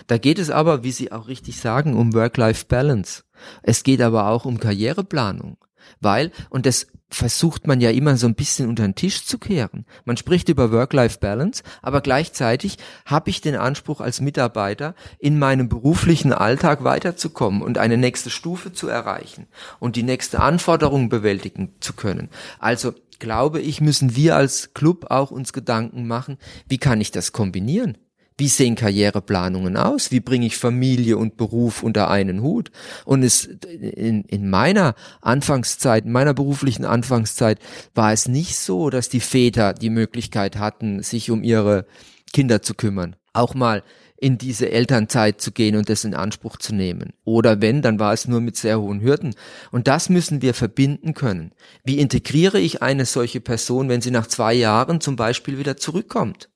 [0.07, 3.23] Da geht es aber, wie Sie auch richtig sagen, um Work-Life-Balance.
[3.61, 5.57] Es geht aber auch um Karriereplanung.
[5.99, 9.86] Weil, und das versucht man ja immer so ein bisschen unter den Tisch zu kehren.
[10.06, 16.34] Man spricht über Work-Life-Balance, aber gleichzeitig habe ich den Anspruch als Mitarbeiter, in meinem beruflichen
[16.34, 19.47] Alltag weiterzukommen und eine nächste Stufe zu erreichen
[19.80, 22.30] und die nächste Anforderung bewältigen zu können.
[22.60, 27.32] Also glaube ich, müssen wir als Club auch uns Gedanken machen, wie kann ich das
[27.32, 27.97] kombinieren?
[28.37, 30.11] Wie sehen Karriereplanungen aus?
[30.11, 32.71] Wie bringe ich Familie und Beruf unter einen Hut?
[33.05, 37.59] Und es, in, in meiner Anfangszeit, in meiner beruflichen Anfangszeit
[37.93, 41.85] war es nicht so, dass die Väter die Möglichkeit hatten, sich um ihre
[42.31, 43.15] Kinder zu kümmern.
[43.33, 43.83] Auch mal
[44.23, 47.11] in diese Elternzeit zu gehen und das in Anspruch zu nehmen.
[47.25, 49.35] Oder wenn, dann war es nur mit sehr hohen Hürden.
[49.69, 51.51] Und das müssen wir verbinden können.
[51.83, 56.49] Wie integriere ich eine solche Person, wenn sie nach zwei Jahren zum Beispiel wieder zurückkommt?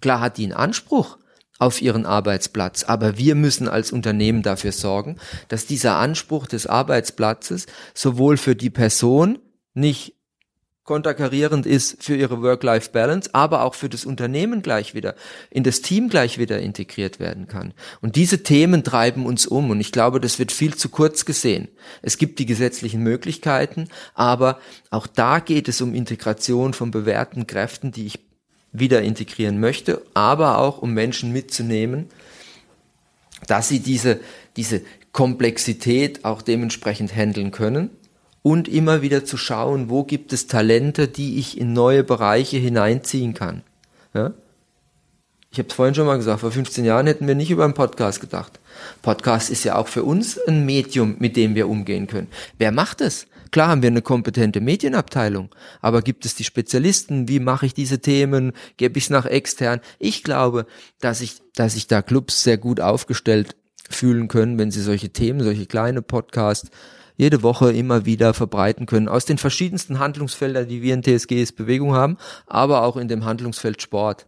[0.00, 1.18] Klar hat die einen Anspruch
[1.58, 5.16] auf ihren Arbeitsplatz, aber wir müssen als Unternehmen dafür sorgen,
[5.48, 9.38] dass dieser Anspruch des Arbeitsplatzes sowohl für die Person
[9.72, 10.16] nicht
[10.86, 15.16] konterkarierend ist für ihre Work-Life-Balance, aber auch für das Unternehmen gleich wieder,
[15.50, 17.74] in das Team gleich wieder integriert werden kann.
[18.00, 21.68] Und diese Themen treiben uns um und ich glaube, das wird viel zu kurz gesehen.
[22.02, 24.60] Es gibt die gesetzlichen Möglichkeiten, aber
[24.90, 28.25] auch da geht es um Integration von bewährten Kräften, die ich
[28.78, 32.06] wieder integrieren möchte, aber auch um Menschen mitzunehmen,
[33.46, 34.20] dass sie diese,
[34.56, 37.90] diese Komplexität auch dementsprechend handeln können
[38.42, 43.34] und immer wieder zu schauen, wo gibt es Talente, die ich in neue Bereiche hineinziehen
[43.34, 43.62] kann.
[44.14, 44.34] Ja?
[45.50, 47.74] Ich habe es vorhin schon mal gesagt, vor 15 Jahren hätten wir nicht über einen
[47.74, 48.60] Podcast gedacht.
[49.02, 52.28] Podcast ist ja auch für uns ein Medium, mit dem wir umgehen können.
[52.58, 53.26] Wer macht es?
[53.56, 55.48] Klar haben wir eine kompetente Medienabteilung,
[55.80, 57.26] aber gibt es die Spezialisten?
[57.26, 58.52] Wie mache ich diese Themen?
[58.76, 59.80] Gebe ich es nach extern?
[59.98, 60.66] Ich glaube,
[61.00, 63.56] dass ich, dass ich da Clubs sehr gut aufgestellt
[63.88, 66.68] fühlen können, wenn sie solche Themen, solche kleine Podcasts
[67.16, 69.08] jede Woche immer wieder verbreiten können.
[69.08, 73.80] Aus den verschiedensten Handlungsfeldern, die wir in TSGs Bewegung haben, aber auch in dem Handlungsfeld
[73.80, 74.26] Sport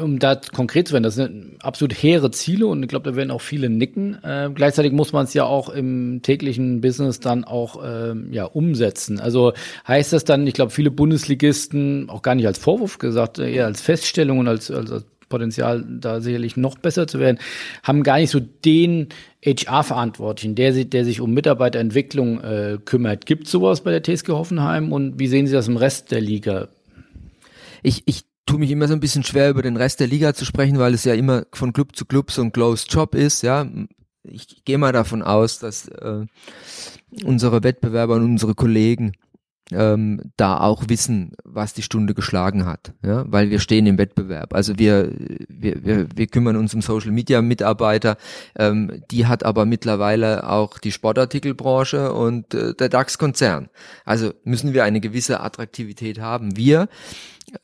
[0.00, 3.30] um da konkret zu werden, das sind absolut hehre Ziele und ich glaube, da werden
[3.30, 4.22] auch viele nicken.
[4.22, 9.20] Äh, gleichzeitig muss man es ja auch im täglichen Business dann auch ähm, ja umsetzen.
[9.20, 9.52] Also
[9.86, 13.80] heißt das dann, ich glaube, viele Bundesligisten, auch gar nicht als Vorwurf gesagt, eher als
[13.80, 17.38] Feststellung und als, als, als Potenzial, da sicherlich noch besser zu werden,
[17.82, 19.08] haben gar nicht so den
[19.42, 23.24] HR-Verantwortlichen, der, der sich um Mitarbeiterentwicklung äh, kümmert.
[23.24, 26.68] Gibt sowas bei der TSG Hoffenheim und wie sehen Sie das im Rest der Liga?
[27.82, 30.44] Ich, ich tue mich immer so ein bisschen schwer über den Rest der Liga zu
[30.44, 33.66] sprechen, weil es ja immer von Club zu Club so ein Closed Job ist, ja.
[34.24, 36.26] Ich gehe mal davon aus, dass äh,
[37.24, 39.12] unsere Wettbewerber und unsere Kollegen
[39.72, 44.54] ähm, da auch wissen, was die Stunde geschlagen hat, ja, weil wir stehen im Wettbewerb.
[44.54, 45.10] Also wir,
[45.48, 48.18] wir, wir, wir kümmern uns um Social Media Mitarbeiter,
[48.58, 53.70] ähm, die hat aber mittlerweile auch die Sportartikelbranche und äh, der DAX-Konzern.
[54.04, 56.54] Also müssen wir eine gewisse Attraktivität haben.
[56.54, 56.88] Wir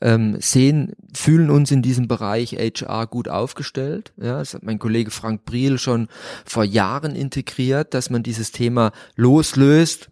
[0.01, 4.13] ähm, sehen, fühlen uns in diesem Bereich HR gut aufgestellt.
[4.17, 6.07] Ja, das hat mein Kollege Frank Briel schon
[6.45, 10.09] vor Jahren integriert, dass man dieses Thema loslöst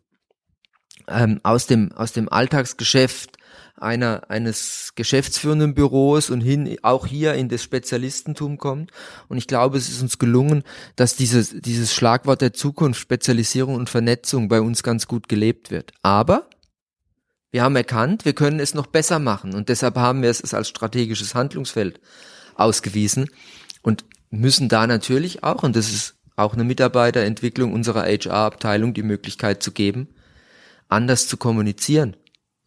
[1.07, 3.37] ähm, aus dem aus dem Alltagsgeschäft
[3.75, 8.91] einer eines geschäftsführenden Büros und hin auch hier in das Spezialistentum kommt.
[9.29, 10.63] Und ich glaube, es ist uns gelungen,
[10.95, 15.91] dass dieses dieses Schlagwort der Zukunft Spezialisierung und Vernetzung bei uns ganz gut gelebt wird.
[16.01, 16.49] Aber
[17.57, 20.69] wir haben erkannt, wir können es noch besser machen und deshalb haben wir es als
[20.69, 21.99] strategisches Handlungsfeld
[22.53, 23.31] ausgewiesen
[23.81, 29.63] und müssen da natürlich auch, und das ist auch eine Mitarbeiterentwicklung unserer HR-Abteilung, die Möglichkeit
[29.63, 30.07] zu geben,
[30.87, 32.15] anders zu kommunizieren.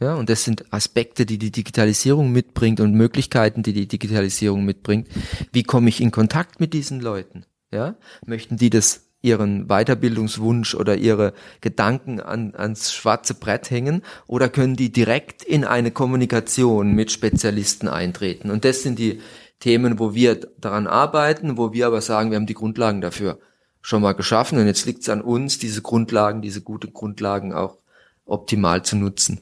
[0.01, 5.07] Ja, und das sind Aspekte, die die Digitalisierung mitbringt und Möglichkeiten, die die Digitalisierung mitbringt.
[5.53, 7.45] Wie komme ich in Kontakt mit diesen Leuten?
[7.71, 7.95] Ja,
[8.27, 14.77] möchten die das ihren Weiterbildungswunsch oder ihre Gedanken an, ans schwarze Brett hängen oder können
[14.77, 18.51] die direkt in eine Kommunikation mit Spezialisten eintreten?
[18.51, 19.21] Und das sind die
[19.59, 23.39] Themen, wo wir daran arbeiten, wo wir aber sagen, wir haben die Grundlagen dafür
[23.83, 27.79] schon mal geschaffen und jetzt liegt es an uns, diese Grundlagen, diese guten Grundlagen auch
[28.25, 29.41] optimal zu nutzen.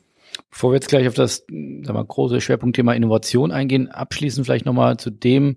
[0.50, 4.96] Bevor wir jetzt gleich auf das sagen wir, große Schwerpunktthema Innovation eingehen, abschließend vielleicht nochmal
[4.96, 5.56] zu dem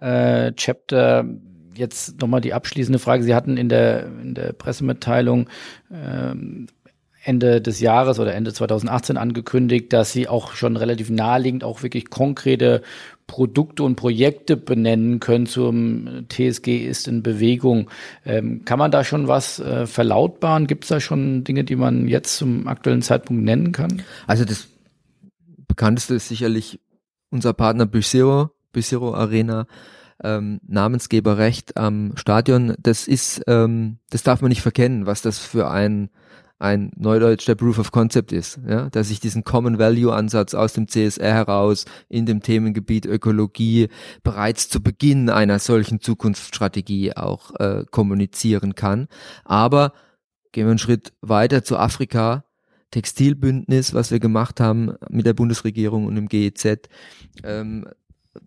[0.00, 1.24] äh, Chapter,
[1.80, 3.24] jetzt nochmal die abschließende Frage.
[3.24, 5.48] Sie hatten in der, in der Pressemitteilung
[5.92, 6.68] ähm,
[7.22, 12.08] Ende des Jahres oder Ende 2018 angekündigt, dass Sie auch schon relativ naheliegend auch wirklich
[12.08, 12.82] konkrete
[13.26, 17.90] Produkte und Projekte benennen können zum TSG ist in Bewegung.
[18.24, 20.66] Ähm, kann man da schon was äh, verlautbaren?
[20.66, 24.02] Gibt es da schon Dinge, die man jetzt zum aktuellen Zeitpunkt nennen kann?
[24.26, 24.68] Also das
[25.68, 26.80] bekannteste ist sicherlich
[27.30, 29.66] unser Partner Büsero, Büsero Arena
[30.22, 35.70] ähm, Namensgeberrecht am Stadion, das ist, ähm, das darf man nicht verkennen, was das für
[35.70, 36.10] ein
[36.60, 40.74] ein Neudeutsch der Proof of Concept ist, ja, dass ich diesen Common Value Ansatz aus
[40.74, 43.88] dem CSR heraus in dem Themengebiet Ökologie
[44.22, 49.08] bereits zu Beginn einer solchen Zukunftsstrategie auch äh, kommunizieren kann.
[49.44, 49.94] Aber
[50.52, 52.44] gehen wir einen Schritt weiter zu Afrika.
[52.90, 56.88] Textilbündnis, was wir gemacht haben mit der Bundesregierung und dem GEZ,
[57.44, 57.86] ähm,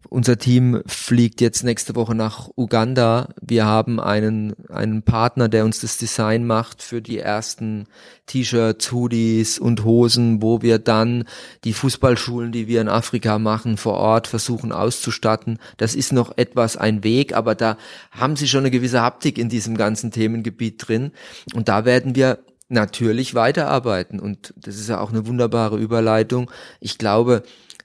[0.09, 3.29] unser Team fliegt jetzt nächste Woche nach Uganda.
[3.41, 7.87] Wir haben einen, einen Partner, der uns das Design macht für die ersten
[8.25, 11.25] T-Shirts, Hoodies und Hosen, wo wir dann
[11.65, 15.59] die Fußballschulen, die wir in Afrika machen, vor Ort versuchen auszustatten.
[15.77, 17.77] Das ist noch etwas ein Weg, aber da
[18.11, 21.11] haben sie schon eine gewisse Haptik in diesem ganzen Themengebiet drin.
[21.53, 24.19] Und da werden wir natürlich weiterarbeiten.
[24.19, 26.49] Und das ist ja auch eine wunderbare Überleitung.
[26.79, 27.43] Ich glaube,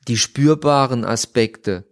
[0.09, 1.85] die spürbaren Aspekte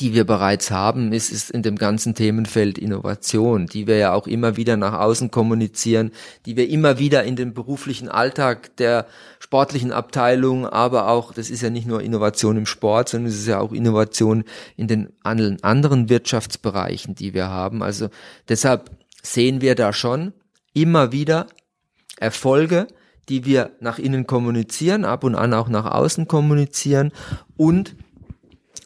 [0.00, 4.26] die wir bereits haben, ist, ist in dem ganzen Themenfeld Innovation, die wir ja auch
[4.26, 6.12] immer wieder nach außen kommunizieren,
[6.46, 9.06] die wir immer wieder in den beruflichen Alltag der
[9.40, 13.48] sportlichen Abteilung, aber auch, das ist ja nicht nur Innovation im Sport, sondern es ist
[13.48, 14.44] ja auch Innovation
[14.76, 17.82] in den anderen Wirtschaftsbereichen, die wir haben.
[17.82, 18.08] Also
[18.48, 18.90] deshalb
[19.22, 20.32] sehen wir da schon
[20.74, 21.46] immer wieder
[22.18, 22.86] Erfolge,
[23.28, 27.12] die wir nach innen kommunizieren, ab und an auch nach außen kommunizieren
[27.56, 27.96] und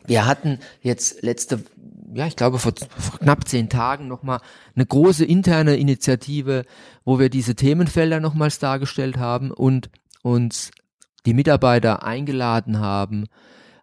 [0.06, 1.64] wir hatten jetzt letzte,
[2.12, 4.40] ja, ich glaube vor, vor knapp zehn Tagen nochmal
[4.74, 6.64] eine große interne Initiative,
[7.04, 9.90] wo wir diese Themenfelder nochmals dargestellt haben und
[10.22, 10.70] uns
[11.24, 13.26] die Mitarbeiter eingeladen haben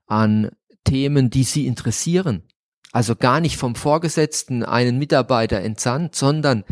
[0.07, 0.51] an
[0.83, 2.43] Themen, die sie interessieren.
[2.91, 6.63] Also gar nicht vom Vorgesetzten einen Mitarbeiter entsandt, sondern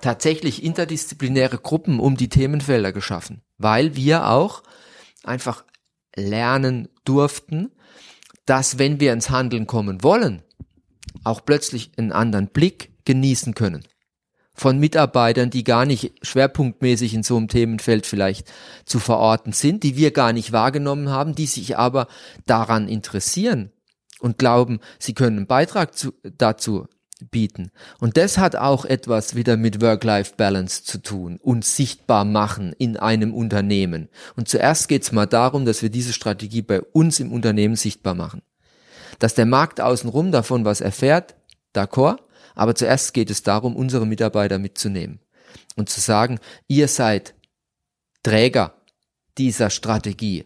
[0.00, 4.62] tatsächlich interdisziplinäre Gruppen um die Themenfelder geschaffen, weil wir auch
[5.24, 5.64] einfach
[6.14, 7.72] lernen durften,
[8.46, 10.42] dass wenn wir ins Handeln kommen wollen,
[11.24, 13.84] auch plötzlich einen anderen Blick genießen können.
[14.54, 18.50] Von Mitarbeitern, die gar nicht schwerpunktmäßig in so einem Themenfeld vielleicht
[18.84, 22.08] zu verorten sind, die wir gar nicht wahrgenommen haben, die sich aber
[22.44, 23.70] daran interessieren
[24.18, 26.88] und glauben, sie können einen Beitrag zu, dazu
[27.30, 27.70] bieten.
[28.00, 33.34] Und das hat auch etwas wieder mit Work-Life-Balance zu tun und sichtbar machen in einem
[33.34, 34.08] Unternehmen.
[34.36, 38.14] Und zuerst geht es mal darum, dass wir diese Strategie bei uns im Unternehmen sichtbar
[38.14, 38.42] machen.
[39.18, 41.34] Dass der Markt außenrum davon was erfährt,
[41.74, 42.18] d'accord,
[42.54, 45.20] aber zuerst geht es darum, unsere Mitarbeiter mitzunehmen
[45.76, 47.34] und zu sagen, ihr seid
[48.22, 48.74] Träger
[49.38, 50.44] dieser Strategie.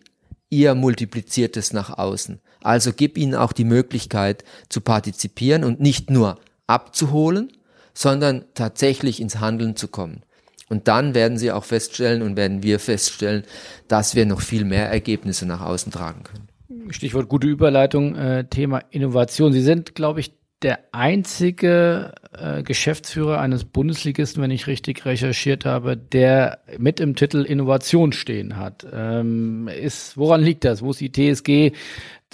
[0.50, 2.40] Ihr multipliziert es nach außen.
[2.60, 6.38] Also gib ihnen auch die Möglichkeit zu partizipieren und nicht nur
[6.72, 7.52] abzuholen,
[7.94, 10.22] sondern tatsächlich ins Handeln zu kommen.
[10.68, 13.44] Und dann werden Sie auch feststellen und werden wir feststellen,
[13.88, 16.48] dass wir noch viel mehr Ergebnisse nach außen tragen können.
[16.90, 19.52] Stichwort gute Überleitung, äh, Thema Innovation.
[19.52, 20.32] Sie sind, glaube ich,
[20.62, 27.42] der einzige äh, Geschäftsführer eines Bundesligisten, wenn ich richtig recherchiert habe, der mit im Titel
[27.42, 28.86] Innovation stehen hat.
[28.92, 30.82] Ähm, ist, woran liegt das?
[30.82, 31.72] Wo ist die TSG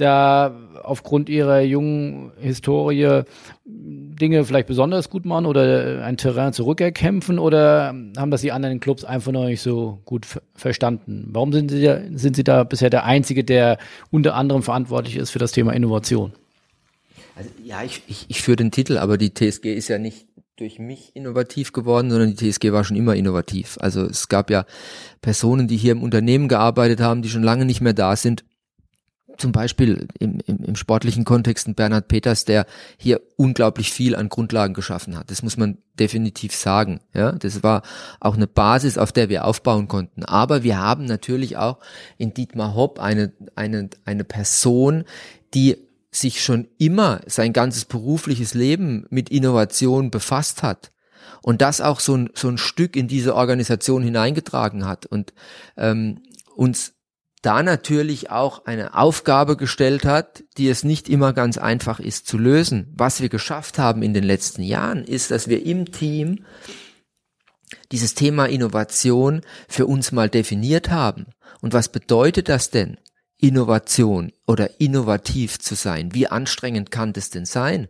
[0.00, 3.22] da aufgrund ihrer jungen Historie
[3.64, 9.04] Dinge vielleicht besonders gut machen oder ein Terrain zurückerkämpfen oder haben das die anderen Clubs
[9.04, 11.28] einfach noch nicht so gut verstanden?
[11.30, 13.78] Warum sind sie, da, sind sie da bisher der Einzige, der
[14.10, 16.32] unter anderem verantwortlich ist für das Thema Innovation?
[17.36, 20.78] Also, ja, ich, ich, ich führe den Titel, aber die TSG ist ja nicht durch
[20.80, 23.78] mich innovativ geworden, sondern die TSG war schon immer innovativ.
[23.80, 24.64] Also es gab ja
[25.20, 28.44] Personen, die hier im Unternehmen gearbeitet haben, die schon lange nicht mehr da sind
[29.38, 34.28] zum Beispiel im, im, im sportlichen Kontext ein Bernhard Peters, der hier unglaublich viel an
[34.28, 35.30] Grundlagen geschaffen hat.
[35.30, 37.00] Das muss man definitiv sagen.
[37.14, 37.82] Ja, das war
[38.20, 40.24] auch eine Basis, auf der wir aufbauen konnten.
[40.24, 41.78] Aber wir haben natürlich auch
[42.18, 45.04] in Dietmar Hopp eine, eine, eine Person,
[45.54, 45.76] die
[46.10, 50.90] sich schon immer sein ganzes berufliches Leben mit Innovation befasst hat
[51.42, 55.32] und das auch so ein, so ein Stück in diese Organisation hineingetragen hat und
[55.76, 56.22] ähm,
[56.56, 56.94] uns
[57.42, 62.38] da natürlich auch eine Aufgabe gestellt hat, die es nicht immer ganz einfach ist zu
[62.38, 62.92] lösen.
[62.96, 66.44] Was wir geschafft haben in den letzten Jahren, ist, dass wir im Team
[67.92, 71.26] dieses Thema Innovation für uns mal definiert haben.
[71.60, 72.98] Und was bedeutet das denn?
[73.38, 76.14] Innovation oder innovativ zu sein.
[76.14, 77.88] Wie anstrengend kann das denn sein?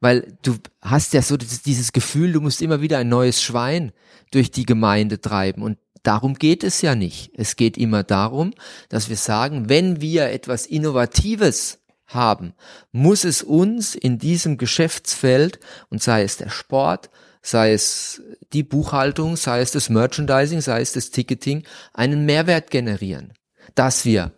[0.00, 3.92] Weil du hast ja so dieses Gefühl, du musst immer wieder ein neues Schwein
[4.30, 5.62] durch die Gemeinde treiben.
[5.62, 7.32] Und Darum geht es ja nicht.
[7.34, 8.54] Es geht immer darum,
[8.90, 12.52] dass wir sagen, wenn wir etwas Innovatives haben,
[12.92, 17.10] muss es uns in diesem Geschäftsfeld, und sei es der Sport,
[17.42, 21.64] sei es die Buchhaltung, sei es das Merchandising, sei es das Ticketing,
[21.94, 23.32] einen Mehrwert generieren.
[23.74, 24.32] Dass wir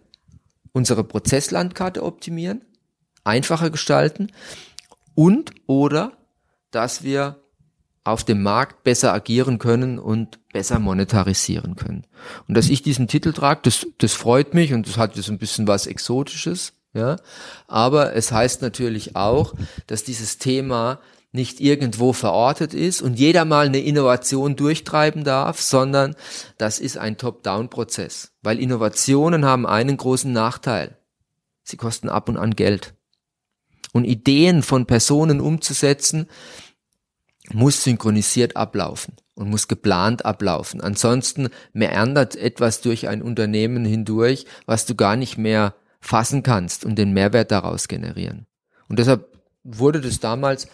[0.73, 2.65] unsere Prozesslandkarte optimieren,
[3.25, 4.31] einfacher gestalten
[5.17, 6.13] und oder
[6.71, 7.43] dass wir
[8.07, 12.07] auf dem Markt besser agieren können und besser monetarisieren können.
[12.49, 15.39] Und dass ich diesen Titel trage, das, das freut mich und das hat jetzt ein
[15.39, 17.17] bisschen was Exotisches, ja.
[17.67, 19.55] Aber es heißt natürlich auch,
[19.87, 21.01] dass dieses Thema
[21.33, 26.17] nicht irgendwo verortet ist und jeder mal eine Innovation durchtreiben darf, sondern
[26.59, 28.33] das ist ein Top-Down-Prozess.
[28.43, 30.97] Weil Innovationen haben einen großen Nachteil.
[31.63, 32.95] Sie kosten ab und an Geld.
[33.93, 36.29] Und Ideen von Personen umzusetzen,
[37.53, 40.81] muss synchronisiert ablaufen und muss geplant ablaufen.
[40.81, 46.97] Ansonsten meandert etwas durch ein Unternehmen hindurch, was du gar nicht mehr fassen kannst und
[46.97, 48.47] den Mehrwert daraus generieren.
[48.89, 49.29] Und deshalb
[49.65, 50.69] wurde das damals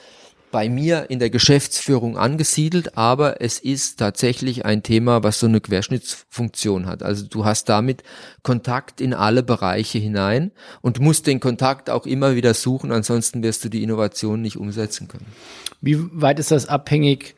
[0.52, 5.62] bei mir in der Geschäftsführung angesiedelt, aber es ist tatsächlich ein Thema, was so eine
[5.62, 7.02] Querschnittsfunktion hat.
[7.02, 8.02] Also du hast damit
[8.42, 13.64] Kontakt in alle Bereiche hinein und musst den Kontakt auch immer wieder suchen, ansonsten wirst
[13.64, 15.26] du die Innovation nicht umsetzen können.
[15.82, 17.34] Wie weit ist das abhängig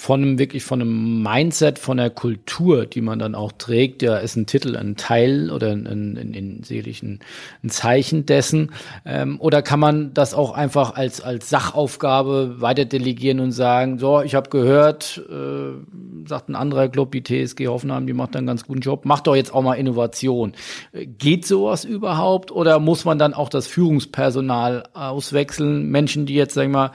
[0.00, 4.16] von einem wirklich von einem Mindset, von der Kultur, die man dann auch trägt, ja,
[4.16, 7.18] ist ein Titel ein Teil oder ein, ein, ein, sicherlich ein,
[7.62, 8.70] ein Zeichen dessen.
[9.04, 14.22] Ähm, oder kann man das auch einfach als, als Sachaufgabe weiter delegieren und sagen, so,
[14.22, 18.64] ich habe gehört, äh, sagt ein anderer Club, die TSG Hoffenheim, die macht einen ganz
[18.64, 20.54] guten Job, macht doch jetzt auch mal Innovation.
[20.94, 25.90] Geht sowas überhaupt oder muss man dann auch das Führungspersonal auswechseln?
[25.90, 26.92] Menschen, die jetzt, sagen wir mal,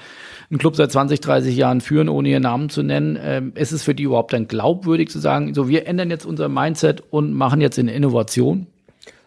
[0.49, 3.83] einen Club seit 20, 30 Jahren führen, ohne ihren Namen zu nennen, ähm, ist es
[3.83, 7.61] für die überhaupt dann glaubwürdig zu sagen, so wir ändern jetzt unser Mindset und machen
[7.61, 8.67] jetzt eine Innovation?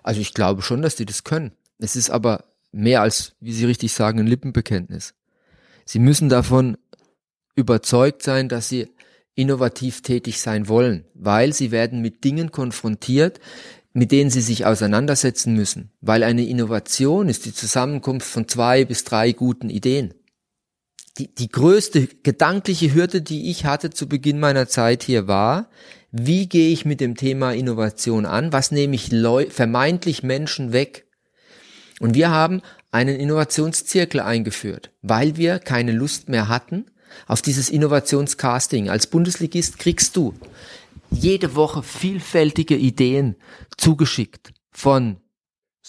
[0.02, 1.52] Also ich glaube schon, dass die das können.
[1.78, 5.14] Es ist aber mehr als, wie Sie richtig sagen, ein Lippenbekenntnis.
[5.84, 6.76] Sie müssen davon
[7.54, 8.88] überzeugt sein, dass sie
[9.34, 13.40] innovativ tätig sein wollen, weil sie werden mit Dingen konfrontiert,
[13.92, 19.04] mit denen sie sich auseinandersetzen müssen, weil eine Innovation ist die Zusammenkunft von zwei bis
[19.04, 20.14] drei guten Ideen
[21.18, 25.68] die, die größte gedankliche Hürde, die ich hatte zu Beginn meiner Zeit hier war,
[26.10, 28.52] wie gehe ich mit dem Thema Innovation an?
[28.52, 31.06] Was nehme ich Leu vermeintlich Menschen weg?
[32.00, 36.86] Und wir haben einen Innovationszirkel eingeführt, weil wir keine Lust mehr hatten
[37.26, 38.88] auf dieses Innovationscasting.
[38.88, 40.34] Als Bundesligist kriegst du
[41.10, 43.36] jede Woche vielfältige Ideen
[43.76, 45.18] zugeschickt von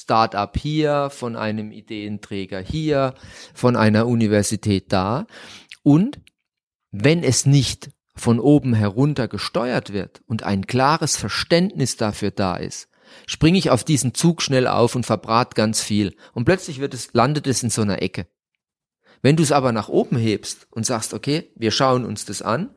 [0.02, 3.16] Start-up hier, von einem Ideenträger hier,
[3.54, 5.28] von einer Universität da.
[5.84, 6.20] Und
[6.92, 12.88] wenn es nicht von oben herunter gesteuert wird und ein klares Verständnis dafür da ist,
[13.28, 16.16] springe ich auf diesen Zug schnell auf und verbrat ganz viel.
[16.34, 18.28] Und plötzlich wird es, landet es in so einer Ecke.
[19.22, 22.70] Wenn du es aber nach oben hebst und sagst, okay, wir schauen uns das an,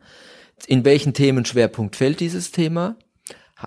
[0.66, 2.96] in welchen Themenschwerpunkt fällt dieses Thema?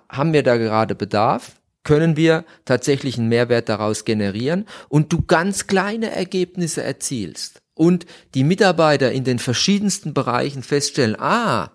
[0.10, 1.56] Haben wir da gerade Bedarf?
[1.86, 8.44] Können wir tatsächlich einen Mehrwert daraus generieren und du ganz kleine Ergebnisse erzielst und die
[8.44, 11.72] Mitarbeiter in den verschiedensten Bereichen feststellen, ah,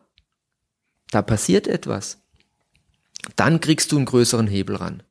[1.11, 2.23] da passiert etwas,
[3.37, 5.03] dann kriegst du einen größeren Hebel ran.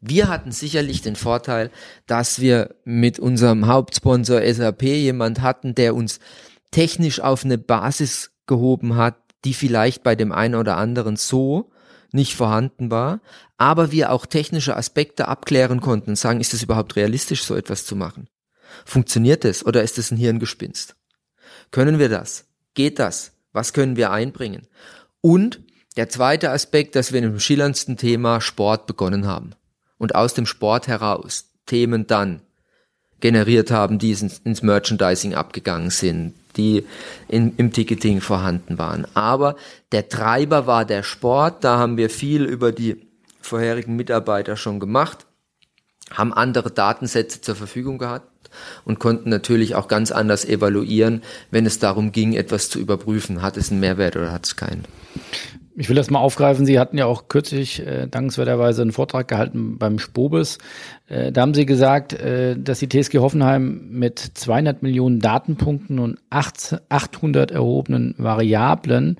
[0.00, 1.70] Wir hatten sicherlich den Vorteil,
[2.06, 6.20] dass wir mit unserem Hauptsponsor SAP jemand hatten, der uns
[6.70, 11.70] technisch auf eine Basis gehoben hat, die vielleicht bei dem einen oder anderen so
[12.14, 13.20] nicht vorhanden war,
[13.56, 17.84] aber wir auch technische Aspekte abklären konnten und sagen, ist es überhaupt realistisch, so etwas
[17.84, 18.28] zu machen?
[18.84, 20.96] Funktioniert es oder ist es ein Hirngespinst?
[21.70, 22.46] Können wir das?
[22.74, 23.32] Geht das?
[23.52, 24.66] Was können wir einbringen?
[25.20, 25.60] Und
[25.96, 29.54] der zweite Aspekt, dass wir in dem schillerndsten Thema Sport begonnen haben
[29.98, 32.42] und aus dem Sport heraus Themen dann
[33.20, 36.86] generiert haben, die ins Merchandising abgegangen sind, die
[37.28, 39.06] in, im Ticketing vorhanden waren.
[39.14, 39.56] Aber
[39.92, 41.64] der Treiber war der Sport.
[41.64, 43.06] Da haben wir viel über die
[43.40, 45.26] vorherigen Mitarbeiter schon gemacht,
[46.10, 48.28] haben andere Datensätze zur Verfügung gehabt
[48.84, 53.42] und konnten natürlich auch ganz anders evaluieren, wenn es darum ging, etwas zu überprüfen.
[53.42, 54.84] Hat es einen Mehrwert oder hat es keinen?
[55.76, 56.66] Ich will das mal aufgreifen.
[56.66, 60.58] Sie hatten ja auch kürzlich äh, dankenswerterweise einen Vortrag gehalten beim Spobis.
[61.08, 66.20] Äh, da haben Sie gesagt, äh, dass die TSG Hoffenheim mit 200 Millionen Datenpunkten und
[66.30, 69.18] 8, 800 erhobenen Variablen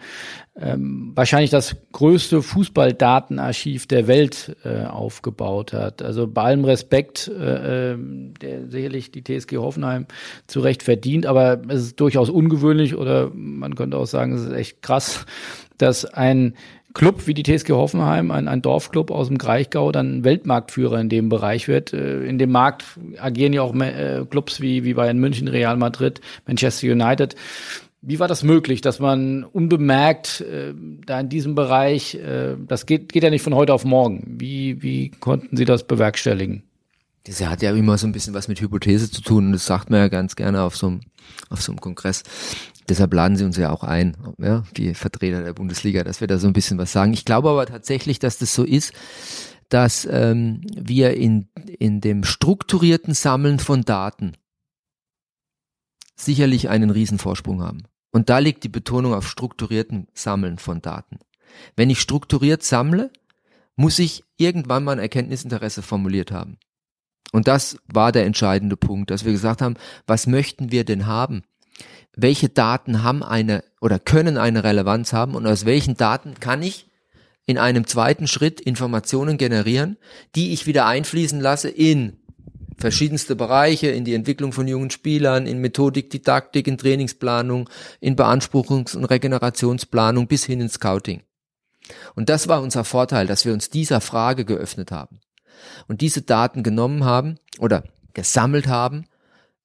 [0.56, 6.00] ähm, wahrscheinlich das größte Fußballdatenarchiv der Welt äh, aufgebaut hat.
[6.00, 10.06] Also bei allem Respekt, äh, ähm, der sicherlich die TSG Hoffenheim
[10.46, 14.52] zu Recht verdient, aber es ist durchaus ungewöhnlich oder man könnte auch sagen, es ist
[14.52, 15.26] echt krass,
[15.76, 16.54] dass ein
[16.94, 21.28] Club wie die TSG Hoffenheim, ein, ein Dorfclub aus dem Kraichgau, dann Weltmarktführer in dem
[21.28, 21.92] Bereich wird.
[21.92, 22.84] Äh, in dem Markt
[23.18, 27.34] agieren ja auch äh, Clubs wie, wie Bayern München, Real Madrid, Manchester United.
[28.06, 30.74] Wie war das möglich, dass man unbemerkt äh,
[31.06, 34.22] da in diesem Bereich, äh, das geht, geht ja nicht von heute auf morgen.
[34.26, 36.64] Wie, wie konnten Sie das bewerkstelligen?
[37.24, 39.88] Das hat ja immer so ein bisschen was mit Hypothese zu tun und das sagt
[39.88, 41.00] man ja ganz gerne auf so einem,
[41.48, 42.24] auf so einem Kongress.
[42.90, 46.36] Deshalb laden sie uns ja auch ein, ja, die Vertreter der Bundesliga, dass wir da
[46.36, 47.14] so ein bisschen was sagen.
[47.14, 48.92] Ich glaube aber tatsächlich, dass das so ist,
[49.70, 51.48] dass ähm, wir in,
[51.78, 54.32] in dem strukturierten Sammeln von Daten
[56.16, 57.84] sicherlich einen Riesenvorsprung haben.
[58.14, 61.18] Und da liegt die Betonung auf strukturierten Sammeln von Daten.
[61.74, 63.10] Wenn ich strukturiert sammle,
[63.74, 66.58] muss ich irgendwann mal ein Erkenntnisinteresse formuliert haben.
[67.32, 69.74] Und das war der entscheidende Punkt, dass wir gesagt haben,
[70.06, 71.42] was möchten wir denn haben?
[72.14, 76.88] Welche Daten haben eine oder können eine Relevanz haben und aus welchen Daten kann ich
[77.46, 79.96] in einem zweiten Schritt Informationen generieren,
[80.36, 82.20] die ich wieder einfließen lasse in
[82.84, 88.94] verschiedenste Bereiche, in die Entwicklung von jungen Spielern, in Methodik, Didaktik, in Trainingsplanung, in Beanspruchungs-
[88.94, 91.22] und Regenerationsplanung bis hin ins Scouting.
[92.14, 95.20] Und das war unser Vorteil, dass wir uns dieser Frage geöffnet haben
[95.88, 99.06] und diese Daten genommen haben oder gesammelt haben,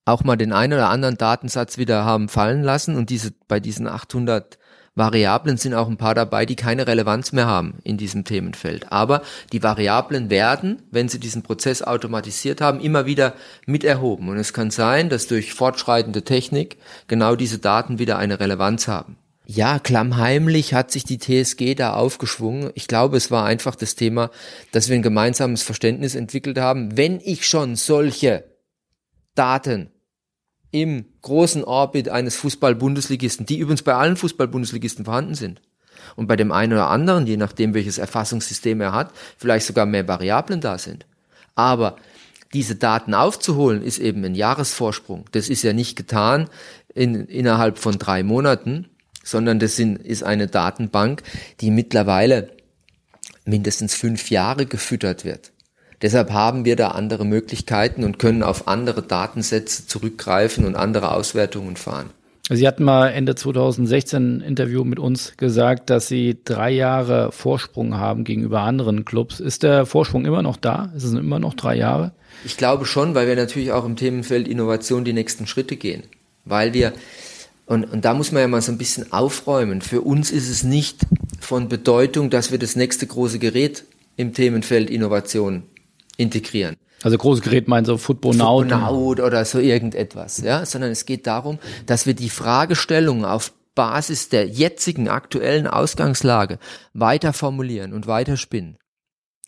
[0.05, 3.86] auch mal den einen oder anderen Datensatz wieder haben fallen lassen und diese bei diesen
[3.86, 4.57] 800
[5.00, 8.91] Variablen sind auch ein paar dabei, die keine Relevanz mehr haben in diesem Themenfeld.
[8.91, 13.34] Aber die Variablen werden, wenn sie diesen Prozess automatisiert haben, immer wieder
[13.66, 14.30] mit erhoben.
[14.30, 16.78] Und es kann sein, dass durch fortschreitende Technik
[17.08, 19.18] genau diese Daten wieder eine Relevanz haben.
[19.45, 22.70] Ja, klammheimlich hat sich die TSG da aufgeschwungen.
[22.76, 24.30] Ich glaube, es war einfach das Thema,
[24.72, 26.95] dass wir ein gemeinsames Verständnis entwickelt haben.
[26.97, 28.43] Wenn ich schon solche
[29.34, 29.89] Daten
[30.72, 35.61] im großen Orbit eines Fußball-Bundesligisten, die übrigens bei allen Fußball-Bundesligisten vorhanden sind,
[36.15, 40.07] und bei dem einen oder anderen, je nachdem welches Erfassungssystem er hat, vielleicht sogar mehr
[40.07, 41.05] Variablen da sind.
[41.55, 41.97] Aber
[42.53, 45.26] diese Daten aufzuholen, ist eben ein Jahresvorsprung.
[45.32, 46.49] Das ist ja nicht getan
[46.93, 48.88] in, innerhalb von drei Monaten,
[49.24, 51.22] sondern das sind, ist eine Datenbank,
[51.61, 52.49] die mittlerweile
[53.45, 55.51] mindestens fünf Jahre gefüttert wird.
[56.02, 61.76] Deshalb haben wir da andere Möglichkeiten und können auf andere Datensätze zurückgreifen und andere Auswertungen
[61.76, 62.10] fahren.
[62.52, 67.97] Sie hatten mal Ende 2016 ein Interview mit uns gesagt, dass Sie drei Jahre Vorsprung
[67.97, 69.39] haben gegenüber anderen Clubs.
[69.39, 70.91] Ist der Vorsprung immer noch da?
[70.95, 72.12] Ist es immer noch drei Jahre?
[72.43, 76.04] Ich glaube schon, weil wir natürlich auch im Themenfeld Innovation die nächsten Schritte gehen.
[76.45, 76.93] Weil wir
[77.68, 79.82] und, und da muss man ja mal so ein bisschen aufräumen.
[79.82, 81.02] Für uns ist es nicht
[81.39, 83.84] von Bedeutung, dass wir das nächste große Gerät
[84.18, 85.62] im Themenfeld Innovation
[86.20, 86.76] integrieren.
[87.01, 88.59] Also großes Gerät meint so Football Now.
[88.61, 94.28] Football oder so irgendetwas, ja, sondern es geht darum, dass wir die Fragestellungen auf Basis
[94.28, 96.59] der jetzigen aktuellen Ausgangslage
[96.93, 98.78] weiter formulieren und weiter spinnen.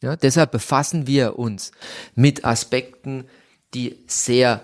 [0.01, 1.71] Ja, deshalb befassen wir uns
[2.15, 3.25] mit Aspekten,
[3.73, 4.61] die sehr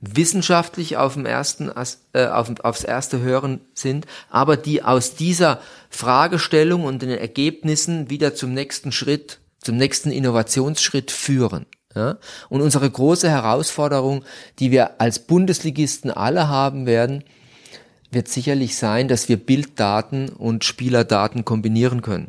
[0.00, 1.70] wissenschaftlich auf dem ersten,
[2.12, 8.34] äh, auf, aufs erste Hören sind, aber die aus dieser Fragestellung und den Ergebnissen wieder
[8.34, 11.66] zum nächsten Schritt, zum nächsten Innovationsschritt führen.
[11.94, 12.18] Ja?
[12.48, 14.24] Und unsere große Herausforderung,
[14.58, 17.24] die wir als Bundesligisten alle haben werden,
[18.10, 22.28] wird sicherlich sein, dass wir Bilddaten und Spielerdaten kombinieren können.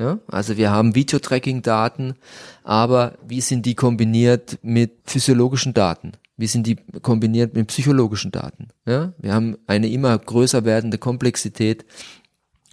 [0.00, 2.14] Ja, also wir haben Videotracking-Daten,
[2.62, 6.12] aber wie sind die kombiniert mit physiologischen Daten?
[6.36, 8.68] Wie sind die kombiniert mit psychologischen Daten?
[8.86, 11.84] Ja, wir haben eine immer größer werdende Komplexität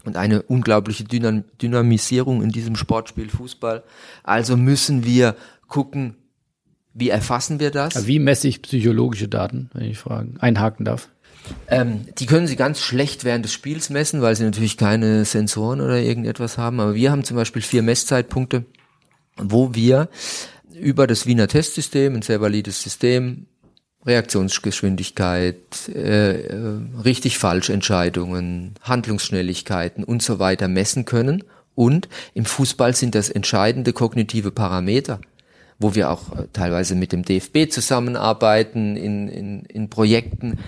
[0.06, 3.84] und eine unglaubliche Dynam Dynamisierung in diesem Sportspiel Fußball.
[4.24, 5.36] Also müssen wir
[5.68, 6.16] gucken,
[6.93, 8.08] wie erfassen wir das?
[8.08, 11.10] Wie messe ich psychologische Daten, wenn ich fragen, einhaken darf?
[11.68, 15.82] Ähm, die können sie ganz schlecht während des Spiels messen, weil sie natürlich keine Sensoren
[15.82, 16.80] oder irgendetwas haben.
[16.80, 18.66] Aber wir haben zum Beispiel vier Messzeitpunkte,
[19.38, 20.10] wo wir
[20.74, 23.47] über das Wiener Testsystem, ein sehr valides System,
[24.06, 31.43] Reaktionsgeschwindigkeit, äh, äh, richtig falsch Entscheidungen, Handlungsschnelligkeiten und so weiter messen können.
[31.74, 35.20] Und im Fußball sind das entscheidende kognitive Parameter,
[35.80, 40.60] wo wir auch äh, teilweise mit dem DFB zusammenarbeiten in, in, in Projekten,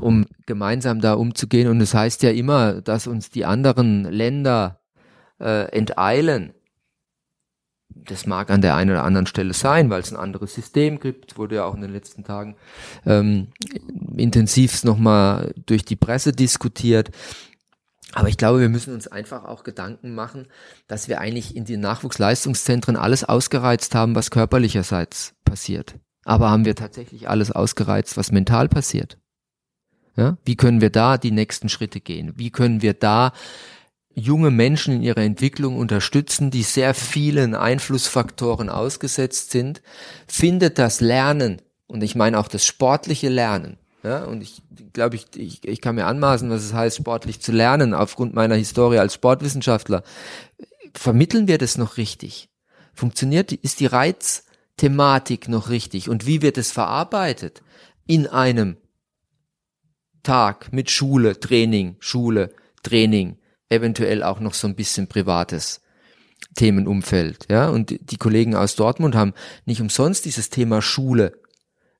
[0.00, 1.68] um gemeinsam da umzugehen.
[1.68, 4.80] Und es das heißt ja immer, dass uns die anderen Länder
[5.38, 6.54] äh, enteilen
[8.06, 11.38] das mag an der einen oder anderen Stelle sein, weil es ein anderes System gibt,
[11.38, 12.56] wurde ja auch in den letzten Tagen
[13.06, 13.48] ähm,
[14.16, 17.10] intensiv nochmal durch die Presse diskutiert.
[18.12, 20.48] Aber ich glaube, wir müssen uns einfach auch Gedanken machen,
[20.88, 25.94] dass wir eigentlich in den Nachwuchsleistungszentren alles ausgereizt haben, was körperlicherseits passiert.
[26.24, 29.16] Aber haben wir tatsächlich alles ausgereizt, was mental passiert?
[30.16, 30.36] Ja?
[30.44, 32.32] Wie können wir da die nächsten Schritte gehen?
[32.36, 33.32] Wie können wir da
[34.14, 39.82] junge Menschen in ihrer Entwicklung unterstützen, die sehr vielen Einflussfaktoren ausgesetzt sind,
[40.26, 45.26] findet das Lernen, und ich meine auch das sportliche Lernen, ja, und ich glaube, ich,
[45.36, 49.14] ich, ich kann mir anmaßen, was es heißt, sportlich zu lernen, aufgrund meiner Historie als
[49.14, 50.02] Sportwissenschaftler.
[50.94, 52.48] Vermitteln wir das noch richtig?
[52.94, 56.08] Funktioniert, ist die Reizthematik noch richtig?
[56.08, 57.62] Und wie wird es verarbeitet?
[58.06, 58.78] In einem
[60.22, 62.52] Tag mit Schule, Training, Schule,
[62.82, 63.36] Training,
[63.70, 65.80] eventuell auch noch so ein bisschen privates
[66.56, 67.46] Themenumfeld.
[67.50, 69.32] Ja, und die Kollegen aus Dortmund haben
[69.64, 71.32] nicht umsonst dieses Thema Schule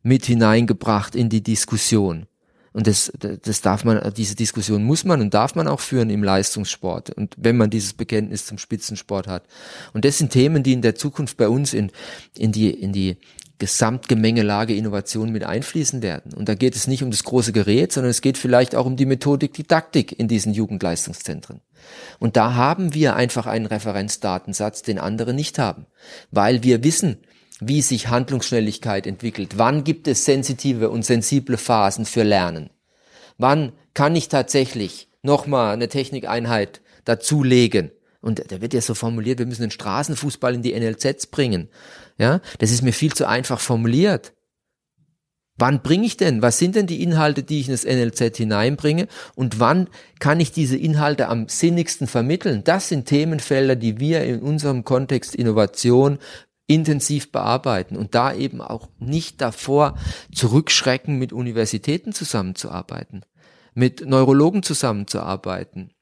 [0.03, 2.27] mit hineingebracht in die Diskussion.
[2.73, 6.23] Und das, das darf man, diese Diskussion muss man und darf man auch führen im
[6.23, 7.11] Leistungssport.
[7.11, 9.45] Und wenn man dieses Bekenntnis zum Spitzensport hat.
[9.93, 11.91] Und das sind Themen, die in der Zukunft bei uns in,
[12.37, 13.17] in die, in die
[13.61, 16.33] Gesamtgemengelage Innovation mit einfließen werden.
[16.35, 18.97] Und da geht es nicht um das große Gerät, sondern es geht vielleicht auch um
[18.97, 21.61] die Methodik, Didaktik in diesen Jugendleistungszentren.
[22.19, 25.87] Und da haben wir einfach einen Referenzdatensatz, den andere nicht haben,
[26.31, 27.19] weil wir wissen,
[27.61, 29.59] wie sich Handlungsschnelligkeit entwickelt.
[29.59, 32.71] Wann gibt es sensitive und sensible Phasen für Lernen?
[33.37, 37.91] Wann kann ich tatsächlich nochmal eine Technikeinheit dazulegen?
[38.23, 41.69] Und da wird ja so formuliert, wir müssen den Straßenfußball in die NLZs bringen.
[42.21, 44.35] Ja, das ist mir viel zu einfach formuliert.
[45.57, 46.43] Wann bringe ich denn?
[46.43, 49.09] Was sind denn die Inhalte, die ich in das NLZ hineinbringe?
[49.37, 52.63] Und wann kann ich diese Inhalte am sinnigsten vermitteln?
[52.63, 56.19] Das sind Themenfelder, die wir in unserem Kontext Innovation
[56.67, 59.97] intensiv bearbeiten und da eben auch nicht davor
[60.31, 63.25] zurückschrecken, mit Universitäten zusammenzuarbeiten,
[63.73, 65.95] mit Neurologen zusammenzuarbeiten,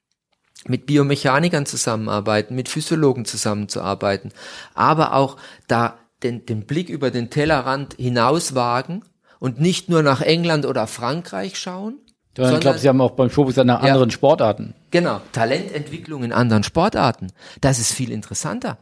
[0.66, 4.32] mit Biomechanikern zusammenarbeiten, mit Physiologen zusammenzuarbeiten,
[4.74, 5.36] aber auch
[5.68, 9.04] da den, den Blick über den Tellerrand hinauswagen
[9.38, 11.98] und nicht nur nach England oder Frankreich schauen.
[12.36, 14.74] Ja, ich glaube, Sie haben auch beim Fokus nach ja, anderen Sportarten.
[14.92, 17.32] Genau, Talententwicklung in anderen Sportarten.
[17.60, 18.78] Das ist viel interessanter.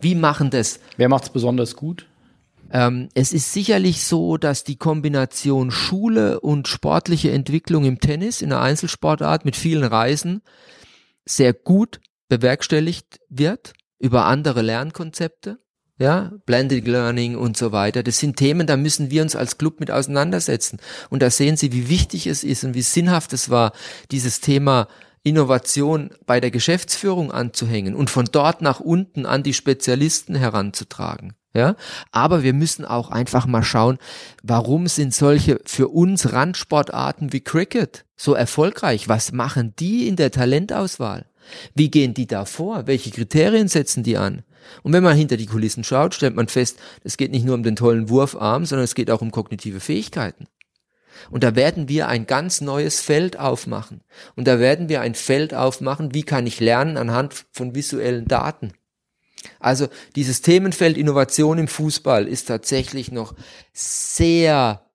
[0.00, 0.78] Wie machen das?
[0.96, 2.06] Wer macht es besonders gut?
[2.72, 8.50] Ähm, es ist sicherlich so, dass die Kombination Schule und sportliche Entwicklung im Tennis in
[8.50, 10.42] der Einzelsportart mit vielen Reisen
[11.24, 15.58] sehr gut bewerkstelligt wird über andere Lernkonzepte
[16.00, 18.02] ja, Blended Learning und so weiter.
[18.02, 20.78] Das sind Themen, da müssen wir uns als Club mit auseinandersetzen.
[21.10, 23.72] Und da sehen Sie, wie wichtig es ist und wie sinnhaft es war,
[24.10, 24.88] dieses Thema
[25.22, 31.34] Innovation bei der Geschäftsführung anzuhängen und von dort nach unten an die Spezialisten heranzutragen.
[31.52, 31.76] Ja,
[32.12, 33.98] aber wir müssen auch einfach mal schauen,
[34.42, 39.08] warum sind solche für uns Randsportarten wie Cricket so erfolgreich?
[39.08, 41.26] Was machen die in der Talentauswahl?
[41.74, 42.86] Wie gehen die da vor?
[42.86, 44.44] Welche Kriterien setzen die an?
[44.82, 47.62] Und wenn man hinter die Kulissen schaut, stellt man fest, es geht nicht nur um
[47.62, 50.46] den tollen Wurfarm, sondern es geht auch um kognitive Fähigkeiten.
[51.30, 54.00] Und da werden wir ein ganz neues Feld aufmachen.
[54.36, 58.72] Und da werden wir ein Feld aufmachen, wie kann ich lernen anhand von visuellen Daten.
[59.58, 63.34] Also dieses Themenfeld Innovation im Fußball ist tatsächlich noch
[63.72, 64.86] sehr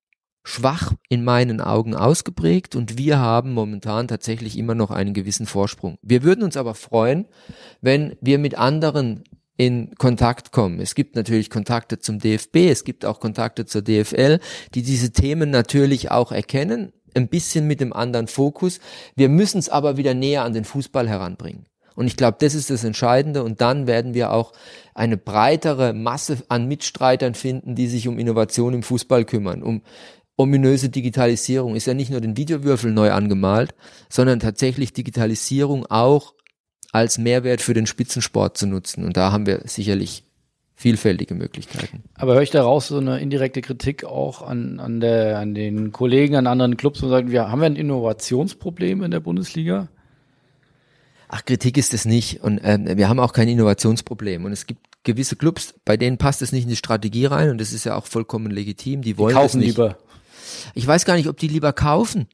[0.43, 5.97] schwach in meinen Augen ausgeprägt und wir haben momentan tatsächlich immer noch einen gewissen Vorsprung.
[6.03, 7.25] Wir würden uns aber freuen,
[7.81, 9.23] wenn wir mit anderen
[9.57, 10.79] in Kontakt kommen.
[10.79, 14.39] Es gibt natürlich Kontakte zum DFB, es gibt auch Kontakte zur DFL,
[14.73, 18.79] die diese Themen natürlich auch erkennen, ein bisschen mit dem anderen Fokus.
[19.15, 21.65] Wir müssen es aber wieder näher an den Fußball heranbringen.
[21.95, 23.43] Und ich glaube, das ist das Entscheidende.
[23.43, 24.51] Und dann werden wir auch
[24.93, 29.81] eine breitere Masse an Mitstreitern finden, die sich um Innovation im Fußball kümmern, um
[30.35, 31.75] ominöse Digitalisierung.
[31.75, 33.73] Ist ja nicht nur den Videowürfel neu angemalt,
[34.09, 36.33] sondern tatsächlich Digitalisierung auch
[36.95, 39.03] als Mehrwert für den Spitzensport zu nutzen.
[39.03, 40.23] Und da haben wir sicherlich
[40.75, 42.03] vielfältige Möglichkeiten.
[42.15, 46.35] Aber höre ich daraus so eine indirekte Kritik auch an, an, der, an den Kollegen,
[46.35, 49.89] an anderen Clubs und sagen, wir haben wir ein Innovationsproblem in der Bundesliga?
[51.27, 52.41] Ach, Kritik ist es nicht.
[52.41, 54.45] Und äh, wir haben auch kein Innovationsproblem.
[54.45, 57.59] Und es gibt gewisse Clubs, bei denen passt es nicht in die Strategie rein und
[57.59, 59.01] das ist ja auch vollkommen legitim.
[59.01, 59.77] Die wollen die kaufen es nicht.
[59.77, 59.97] lieber.
[60.73, 62.27] Ich weiß gar nicht, ob die lieber kaufen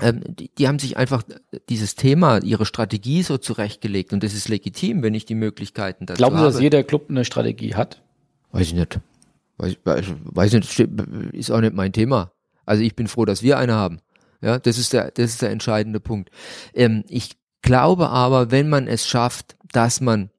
[0.00, 1.22] ähm, die, die haben sich einfach
[1.68, 6.18] dieses Thema, ihre Strategie so zurechtgelegt und das ist legitim, wenn ich die Möglichkeiten dazu
[6.18, 8.02] Glauben Sie, dass jeder Club eine Strategie hat?
[8.50, 9.00] Weiß ich nicht.
[9.56, 10.80] Weiß, weiß nicht,
[11.32, 12.32] ist auch nicht mein Thema.
[12.66, 14.00] Also ich bin froh, dass wir eine haben.
[14.40, 16.30] Ja, das ist der, das ist der entscheidende Punkt.
[16.74, 20.30] Ähm, ich glaube aber, wenn man es schafft, dass man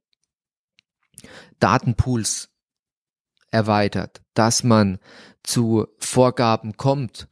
[1.59, 2.49] Datenpools
[3.51, 4.99] erweitert, dass man
[5.43, 7.27] zu Vorgaben kommt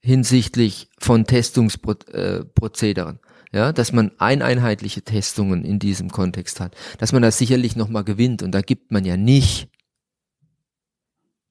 [0.00, 3.20] hinsichtlich von Testungsprozederen.
[3.52, 8.44] Ja, dass man eineinheitliche Testungen in diesem Kontext hat, dass man das sicherlich nochmal gewinnt
[8.44, 9.68] und da gibt man ja nicht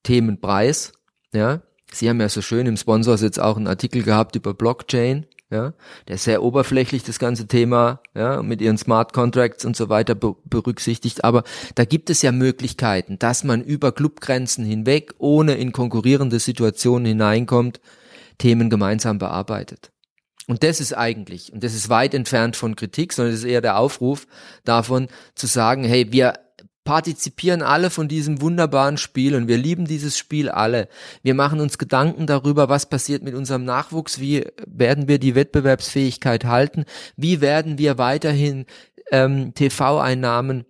[0.03, 0.93] Themenpreis,
[1.33, 1.61] ja.
[1.91, 5.73] Sie haben ja so schön im Sponsors jetzt auch einen Artikel gehabt über Blockchain, ja,
[6.07, 11.23] der sehr oberflächlich das ganze Thema, ja, mit ihren Smart Contracts und so weiter berücksichtigt.
[11.23, 11.43] Aber
[11.75, 17.81] da gibt es ja Möglichkeiten, dass man über Clubgrenzen hinweg, ohne in konkurrierende Situationen hineinkommt,
[18.39, 19.91] Themen gemeinsam bearbeitet.
[20.47, 23.61] Und das ist eigentlich, und das ist weit entfernt von Kritik, sondern das ist eher
[23.61, 24.25] der Aufruf
[24.63, 26.33] davon zu sagen, hey, wir
[26.83, 30.87] partizipieren alle von diesem wunderbaren Spiel und wir lieben dieses Spiel alle.
[31.21, 36.45] Wir machen uns Gedanken darüber, was passiert mit unserem Nachwuchs, wie werden wir die Wettbewerbsfähigkeit
[36.45, 36.85] halten,
[37.15, 38.65] wie werden wir weiterhin
[39.11, 40.65] ähm, TV-Einnahmen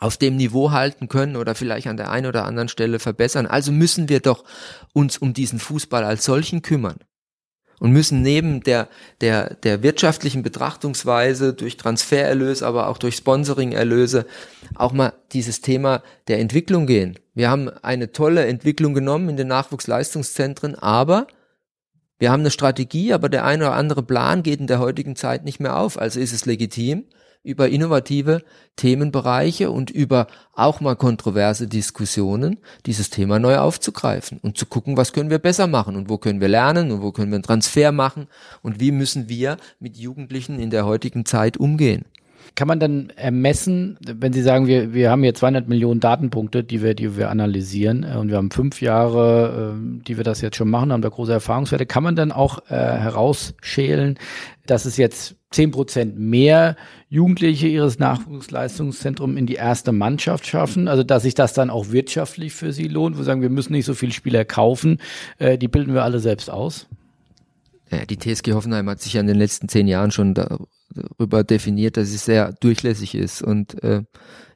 [0.00, 3.46] auf dem Niveau halten können oder vielleicht an der einen oder anderen Stelle verbessern.
[3.46, 4.44] Also müssen wir doch
[4.92, 6.98] uns um diesen Fußball als solchen kümmern
[7.80, 8.88] und müssen neben der,
[9.20, 14.26] der, der wirtschaftlichen Betrachtungsweise durch Transfererlöse, aber auch durch Sponsoringerlöse
[14.74, 17.18] auch mal dieses Thema der Entwicklung gehen.
[17.34, 21.28] Wir haben eine tolle Entwicklung genommen in den Nachwuchsleistungszentren, aber
[22.18, 25.44] wir haben eine Strategie, aber der eine oder andere Plan geht in der heutigen Zeit
[25.44, 25.98] nicht mehr auf.
[25.98, 27.04] Also ist es legitim,
[27.42, 28.42] über innovative
[28.76, 35.12] Themenbereiche und über auch mal kontroverse Diskussionen dieses Thema neu aufzugreifen und zu gucken, was
[35.12, 37.92] können wir besser machen und wo können wir lernen und wo können wir einen Transfer
[37.92, 38.26] machen
[38.62, 42.04] und wie müssen wir mit Jugendlichen in der heutigen Zeit umgehen.
[42.54, 46.82] Kann man dann ermessen, wenn Sie sagen, wir, wir haben hier 200 Millionen Datenpunkte, die
[46.82, 50.56] wir, die wir analysieren äh, und wir haben fünf Jahre, äh, die wir das jetzt
[50.56, 54.18] schon machen, haben da große Erfahrungswerte, kann man dann auch äh, herausschälen,
[54.66, 56.76] dass es jetzt zehn Prozent mehr
[57.08, 62.52] Jugendliche ihres Nachwuchsleistungszentrums in die erste Mannschaft schaffen, also dass sich das dann auch wirtschaftlich
[62.52, 65.00] für sie lohnt, wo wir sagen, wir müssen nicht so viele Spieler kaufen,
[65.38, 66.86] äh, die bilden wir alle selbst aus?
[67.90, 72.08] Die TSG Hoffenheim hat sich ja in den letzten zehn Jahren schon darüber definiert, dass
[72.08, 74.02] sie sehr durchlässig ist und äh,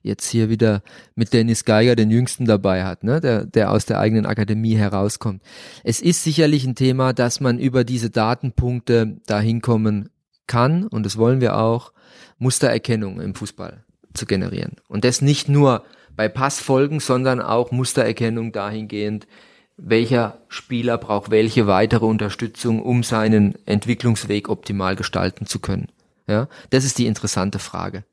[0.02, 0.82] jetzt hier wieder
[1.14, 5.42] mit Dennis Geiger den Jüngsten dabei hat, ne, der, der aus der eigenen Akademie herauskommt.
[5.84, 10.10] Es ist sicherlich ein Thema, dass man über diese Datenpunkte dahin kommen
[10.46, 11.92] kann und das wollen wir auch,
[12.38, 13.84] Mustererkennung im Fußball
[14.14, 14.76] zu generieren.
[14.88, 15.84] Und das nicht nur
[16.16, 19.26] bei Passfolgen, sondern auch Mustererkennung dahingehend,
[19.76, 25.88] welcher Spieler braucht welche weitere Unterstützung, um seinen Entwicklungsweg optimal gestalten zu können.
[26.26, 28.04] Ja, das ist die interessante Frage.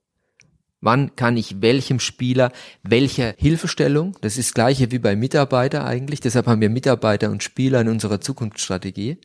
[0.82, 2.52] Wann kann ich welchem Spieler
[2.84, 7.82] welche Hilfestellung, das ist gleiche wie bei Mitarbeiter eigentlich, deshalb haben wir Mitarbeiter und Spieler
[7.82, 9.18] in unserer Zukunftsstrategie.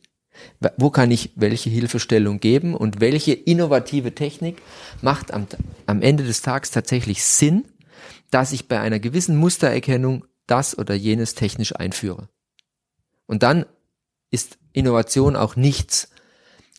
[0.77, 4.61] Wo kann ich welche Hilfestellung geben und welche innovative Technik
[5.03, 5.47] macht am,
[5.87, 7.65] am Ende des Tages tatsächlich Sinn,
[8.31, 12.29] dass ich bei einer gewissen Mustererkennung das oder jenes technisch einführe.
[13.27, 13.67] Und dann
[14.31, 16.11] ist Innovation auch nichts,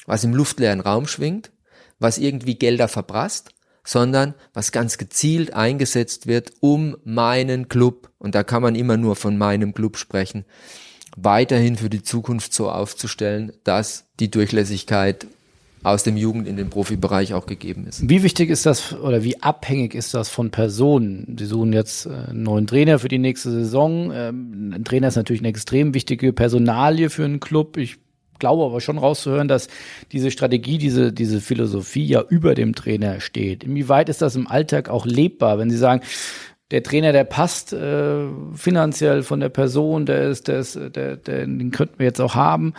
[0.05, 1.51] was im luftleeren Raum schwingt,
[1.99, 3.51] was irgendwie Gelder verprasst,
[3.85, 9.15] sondern was ganz gezielt eingesetzt wird, um meinen Club, und da kann man immer nur
[9.15, 10.43] von meinem Club sprechen,
[11.15, 15.27] weiterhin für die Zukunft so aufzustellen, dass die Durchlässigkeit
[15.85, 18.09] aus dem Jugend in den Profibereich auch gegeben ist.
[18.09, 21.35] Wie wichtig ist das oder wie abhängig ist das von Personen?
[21.39, 24.11] Sie suchen jetzt äh, einen neuen Trainer für die nächste Saison.
[24.11, 27.77] Ähm, ein Trainer ist natürlich eine extrem wichtige Personalie für einen Club.
[27.77, 27.97] Ich
[28.39, 29.67] glaube aber schon rauszuhören, dass
[30.11, 33.63] diese Strategie, diese, diese Philosophie ja über dem Trainer steht.
[33.63, 36.01] Inwieweit ist das im Alltag auch lebbar, wenn Sie sagen,
[36.71, 41.45] der Trainer, der passt äh, finanziell von der Person, der ist, der ist, der, der,
[41.45, 42.73] den könnten wir jetzt auch haben.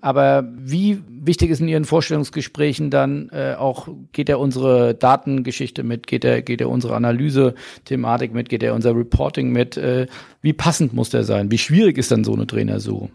[0.00, 6.06] Aber wie wichtig ist in Ihren Vorstellungsgesprächen dann äh, auch, geht er unsere Datengeschichte mit,
[6.06, 9.76] geht er, geht er unsere Analyse-Thematik mit, geht er unser Reporting mit?
[9.76, 10.06] Äh,
[10.40, 11.50] wie passend muss der sein?
[11.50, 13.10] Wie schwierig ist dann so eine Trainer so?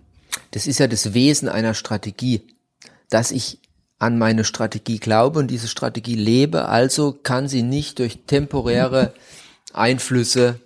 [0.51, 2.41] Das ist ja das Wesen einer Strategie,
[3.09, 3.59] dass ich
[3.99, 9.13] an meine Strategie glaube und diese Strategie lebe, also kann sie nicht durch temporäre
[9.73, 10.59] Einflüsse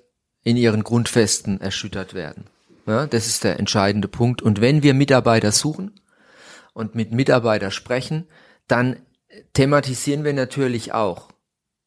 [0.43, 2.45] in ihren Grundfesten erschüttert werden.
[2.85, 4.41] Ja, das ist der entscheidende Punkt.
[4.41, 5.99] Und wenn wir Mitarbeiter suchen
[6.73, 8.27] und mit Mitarbeitern sprechen,
[8.67, 8.97] dann
[9.53, 11.29] thematisieren wir natürlich auch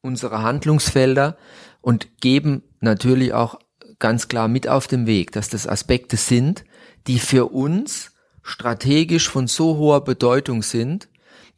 [0.01, 1.37] unsere Handlungsfelder
[1.81, 3.59] und geben natürlich auch
[3.99, 6.65] ganz klar mit auf den Weg, dass das Aspekte sind,
[7.07, 8.11] die für uns
[8.43, 11.09] strategisch von so hoher Bedeutung sind,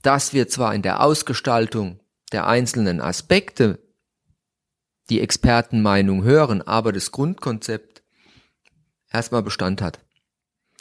[0.01, 1.99] dass wir zwar in der Ausgestaltung
[2.31, 3.79] der einzelnen Aspekte
[5.09, 8.03] die Expertenmeinung hören, aber das Grundkonzept
[9.11, 9.99] erstmal Bestand hat.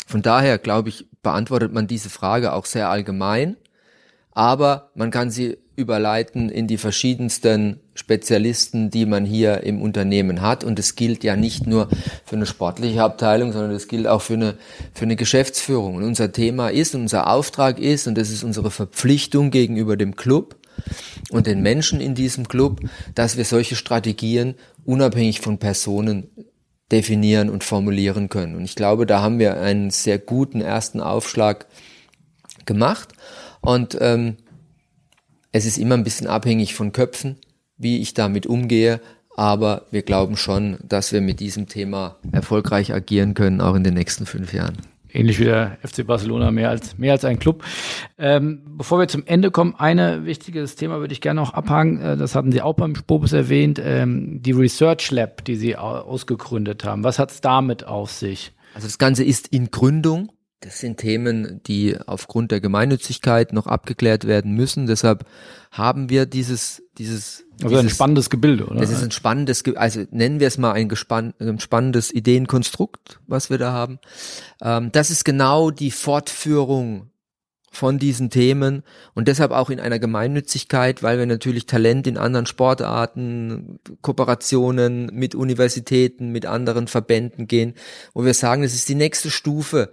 [0.06, 3.56] Von daher, glaube ich, beantwortet man diese Frage auch sehr allgemein,
[4.32, 10.64] aber man kann sie überleiten in die verschiedensten Spezialisten, die man hier im Unternehmen hat.
[10.64, 11.88] Und es gilt ja nicht nur
[12.24, 14.54] für eine sportliche Abteilung, sondern es gilt auch für eine,
[14.94, 15.96] für eine Geschäftsführung.
[15.96, 20.56] Und unser Thema ist, unser Auftrag ist, und das ist unsere Verpflichtung gegenüber dem Club
[21.30, 22.80] und den Menschen in diesem Club,
[23.14, 24.54] dass wir solche Strategien
[24.84, 26.30] unabhängig von Personen
[26.90, 28.54] definieren und formulieren können.
[28.54, 31.66] Und ich glaube, da haben wir einen sehr guten ersten Aufschlag
[32.66, 33.14] gemacht.
[33.60, 34.36] Und ähm,
[35.52, 37.38] es ist immer ein bisschen abhängig von Köpfen,
[37.76, 39.00] wie ich damit umgehe,
[39.34, 43.94] aber wir glauben schon, dass wir mit diesem Thema erfolgreich agieren können, auch in den
[43.94, 44.76] nächsten fünf Jahren.
[45.12, 47.64] Ähnlich wie der FC Barcelona, mehr als, mehr als ein Club.
[48.18, 52.00] Ähm, bevor wir zum Ende kommen, ein wichtiges Thema würde ich gerne noch abhangen.
[52.00, 56.84] Äh, das hatten Sie auch beim Spobus erwähnt, ähm, die Research Lab, die Sie ausgegründet
[56.84, 57.04] haben.
[57.04, 58.52] Was hat es damit auf sich?
[58.74, 60.32] Also das Ganze ist in Gründung.
[60.60, 64.86] Das sind Themen, die aufgrund der Gemeinnützigkeit noch abgeklärt werden müssen.
[64.86, 65.26] Deshalb
[65.70, 67.41] haben wir dieses, dieses.
[67.62, 68.80] Also dieses, ein spannendes Gebilde, oder?
[68.80, 73.50] Das ist ein spannendes, also nennen wir es mal ein, gespann, ein spannendes Ideenkonstrukt, was
[73.50, 73.98] wir da haben.
[74.60, 77.10] Ähm, das ist genau die Fortführung
[77.70, 78.82] von diesen Themen
[79.14, 85.34] und deshalb auch in einer Gemeinnützigkeit, weil wir natürlich Talent in anderen Sportarten, Kooperationen mit
[85.34, 87.74] Universitäten, mit anderen Verbänden gehen,
[88.12, 89.92] wo wir sagen, das ist die nächste Stufe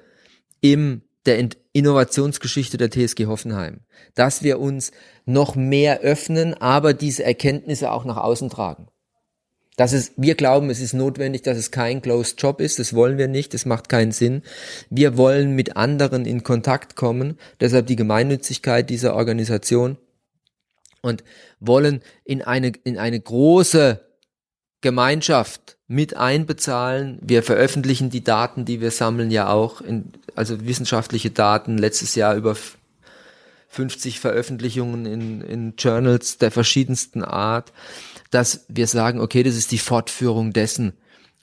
[0.59, 3.81] im der Innovationsgeschichte der TSG Hoffenheim,
[4.15, 4.91] dass wir uns
[5.25, 8.87] noch mehr öffnen, aber diese Erkenntnisse auch nach außen tragen.
[9.77, 12.79] Das ist, wir glauben, es ist notwendig, dass es kein Closed Job ist.
[12.79, 13.53] Das wollen wir nicht.
[13.53, 14.41] Das macht keinen Sinn.
[14.89, 17.37] Wir wollen mit anderen in Kontakt kommen.
[17.61, 19.97] Deshalb die Gemeinnützigkeit dieser Organisation
[21.01, 21.23] und
[21.61, 24.01] wollen in eine, in eine große
[24.81, 27.19] Gemeinschaft mit einbezahlen.
[27.21, 31.77] Wir veröffentlichen die Daten, die wir sammeln, ja auch, in, also wissenschaftliche Daten.
[31.77, 32.55] Letztes Jahr über
[33.67, 37.73] 50 Veröffentlichungen in, in Journals der verschiedensten Art
[38.29, 40.93] dass wir sagen, okay, das ist die Fortführung dessen,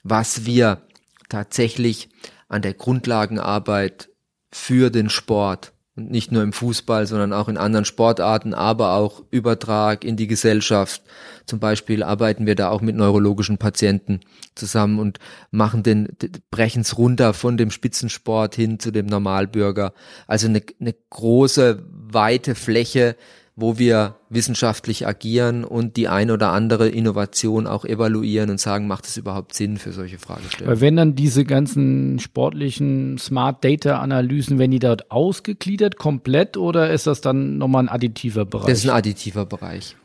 [0.03, 0.81] was wir
[1.29, 2.09] tatsächlich
[2.47, 4.09] an der Grundlagenarbeit
[4.51, 9.23] für den Sport und nicht nur im Fußball, sondern auch in anderen Sportarten, aber auch
[9.31, 11.01] Übertrag in die Gesellschaft.
[11.47, 14.19] Zum Beispiel arbeiten wir da auch mit neurologischen Patienten
[14.53, 15.17] zusammen und
[15.49, 16.09] machen den,
[16.51, 19.93] brechen es runter von dem Spitzensport hin zu dem Normalbürger.
[20.27, 23.15] Also eine, eine große, weite Fläche,
[23.59, 29.07] wo wir wissenschaftlich agieren und die ein oder andere Innovation auch evaluieren und sagen, macht
[29.07, 30.75] es überhaupt Sinn für solche Fragestellungen.
[30.75, 36.91] Weil wenn dann diese ganzen sportlichen Smart Data Analysen, wenn die dort ausgegliedert komplett oder
[36.91, 38.67] ist das dann nochmal ein additiver Bereich?
[38.67, 39.95] Das ist ein additiver Bereich.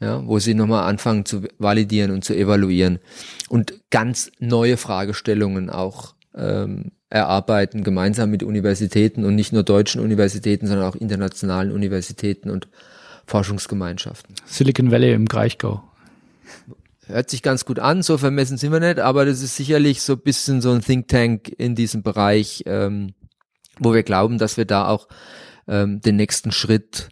[0.00, 2.98] Ja, wo sie nochmal anfangen zu validieren und zu evaluieren
[3.50, 10.66] und ganz neue Fragestellungen auch ähm, erarbeiten, gemeinsam mit Universitäten und nicht nur deutschen Universitäten,
[10.66, 12.68] sondern auch internationalen Universitäten und
[13.26, 14.34] Forschungsgemeinschaften.
[14.44, 15.82] Silicon Valley im Kraichgau.
[17.06, 20.14] Hört sich ganz gut an, so vermessen sind wir nicht, aber das ist sicherlich so
[20.14, 23.14] ein bisschen so ein Think Tank in diesem Bereich, ähm,
[23.78, 25.08] wo wir glauben, dass wir da auch
[25.66, 27.08] ähm, den nächsten Schritt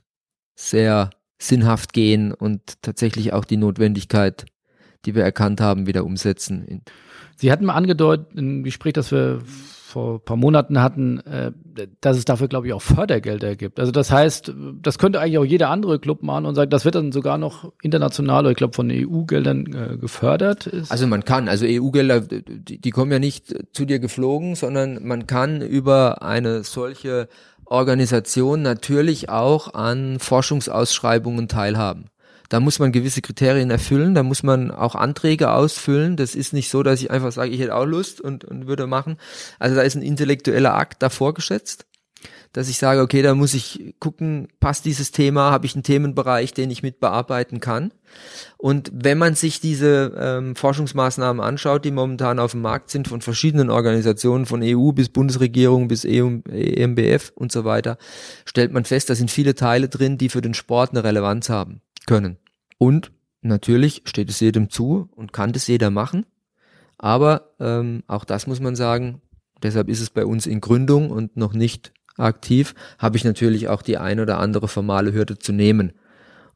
[0.55, 4.47] sehr sinnhaft gehen und tatsächlich auch die Notwendigkeit,
[5.05, 6.83] die wir erkannt haben, wieder umsetzen.
[7.37, 9.41] Sie hatten mal angedeutet im Gespräch, dass wir
[9.91, 11.53] vor ein paar Monaten hatten, äh,
[12.01, 13.80] dass es dafür, glaube ich, auch Fördergelder gibt.
[13.80, 16.95] Also das heißt, das könnte eigentlich auch jeder andere Club machen und sagen, das wird
[16.95, 20.66] dann sogar noch international oder ich glaube von EU-Geldern äh, gefördert.
[20.66, 20.91] Ist.
[20.91, 25.26] Also man kann, also EU-Gelder, die, die kommen ja nicht zu dir geflogen, sondern man
[25.26, 27.28] kann über eine solche
[27.64, 32.11] Organisation natürlich auch an Forschungsausschreibungen teilhaben.
[32.51, 36.16] Da muss man gewisse Kriterien erfüllen, da muss man auch Anträge ausfüllen.
[36.16, 38.88] Das ist nicht so, dass ich einfach sage, ich hätte auch Lust und, und würde
[38.88, 39.18] machen.
[39.61, 41.86] Also da ist ein intellektueller Akt davor geschätzt,
[42.53, 46.53] dass ich sage, okay, da muss ich gucken, passt dieses Thema, habe ich einen Themenbereich,
[46.53, 47.92] den ich mit bearbeiten kann.
[48.57, 53.20] Und wenn man sich diese ähm, Forschungsmaßnahmen anschaut, die momentan auf dem Markt sind, von
[53.20, 57.96] verschiedenen Organisationen, von EU bis Bundesregierung bis EMBF und so weiter,
[58.44, 61.80] stellt man fest, da sind viele Teile drin, die für den Sport eine Relevanz haben
[62.11, 62.39] können.
[62.77, 66.27] Und natürlich steht es jedem zu und kann das jeder machen.
[66.99, 69.23] Aber ähm, auch das muss man sagen,
[69.63, 73.83] deshalb ist es bei uns in Gründung und noch nicht aktiv, habe ich natürlich auch
[73.83, 75.93] die ein oder andere formale Hürde zu nehmen.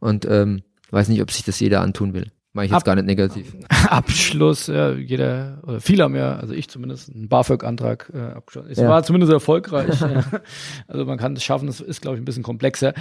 [0.00, 2.32] Und ähm, weiß nicht, ob sich das jeder antun will.
[2.54, 3.52] Mache ich jetzt Ab gar nicht negativ.
[3.88, 8.70] Abschluss, ja, jeder, oder viele haben ja, also ich zumindest, einen BAföG-Antrag äh, abgeschlossen.
[8.70, 8.88] Es ja.
[8.88, 10.00] war zumindest erfolgreich.
[10.86, 12.94] also man kann es schaffen, das ist, glaube ich, ein bisschen komplexer.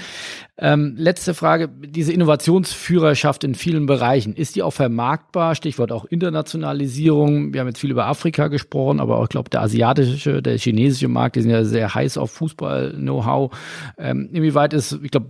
[0.57, 5.53] Ähm, letzte Frage, diese Innovationsführerschaft in vielen Bereichen, ist die auch vermarktbar?
[5.53, 7.53] Stichwort auch Internationalisierung.
[7.53, 11.09] Wir haben jetzt viel über Afrika gesprochen, aber auch, ich glaube, der asiatische, der chinesische
[11.09, 13.55] Markt, die sind ja sehr heiß auf Fußball-Know-how.
[13.99, 15.27] Ähm, inwieweit ist, ich glaube,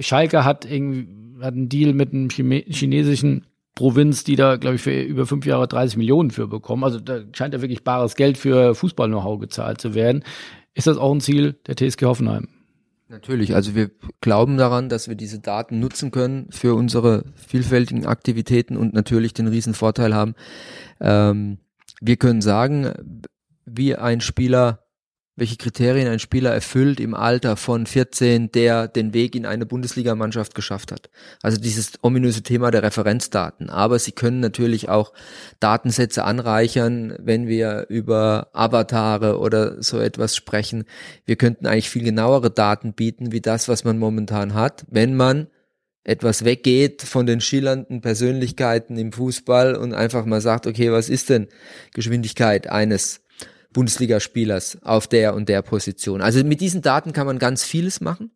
[0.00, 1.08] Schalke hat irgendwie
[1.42, 3.44] hat einen Deal mit einem chinesischen
[3.76, 6.82] Provinz, die da, glaube ich, für über fünf Jahre 30 Millionen für bekommen.
[6.82, 10.24] Also da scheint ja wirklich bares Geld für Fußball-Know-how gezahlt zu werden.
[10.74, 12.48] Ist das auch ein Ziel der TSG Hoffenheim?
[13.08, 18.76] Natürlich, also wir glauben daran, dass wir diese Daten nutzen können für unsere vielfältigen Aktivitäten
[18.76, 20.34] und natürlich den riesen Vorteil haben.
[20.98, 21.58] Ähm,
[22.00, 23.22] wir können sagen,
[23.66, 24.85] wie ein Spieler
[25.36, 30.54] welche Kriterien ein Spieler erfüllt im Alter von 14, der den Weg in eine Bundesligamannschaft
[30.54, 31.10] geschafft hat.
[31.42, 33.68] Also dieses ominöse Thema der Referenzdaten.
[33.68, 35.12] Aber sie können natürlich auch
[35.60, 40.84] Datensätze anreichern, wenn wir über Avatare oder so etwas sprechen.
[41.26, 45.48] Wir könnten eigentlich viel genauere Daten bieten, wie das, was man momentan hat, wenn man
[46.02, 51.28] etwas weggeht von den schillernden Persönlichkeiten im Fußball und einfach mal sagt, okay, was ist
[51.28, 51.48] denn
[51.92, 53.25] Geschwindigkeit eines
[53.76, 56.22] Bundesligaspielers auf der und der Position.
[56.22, 58.30] Also mit diesen Daten kann man ganz vieles machen.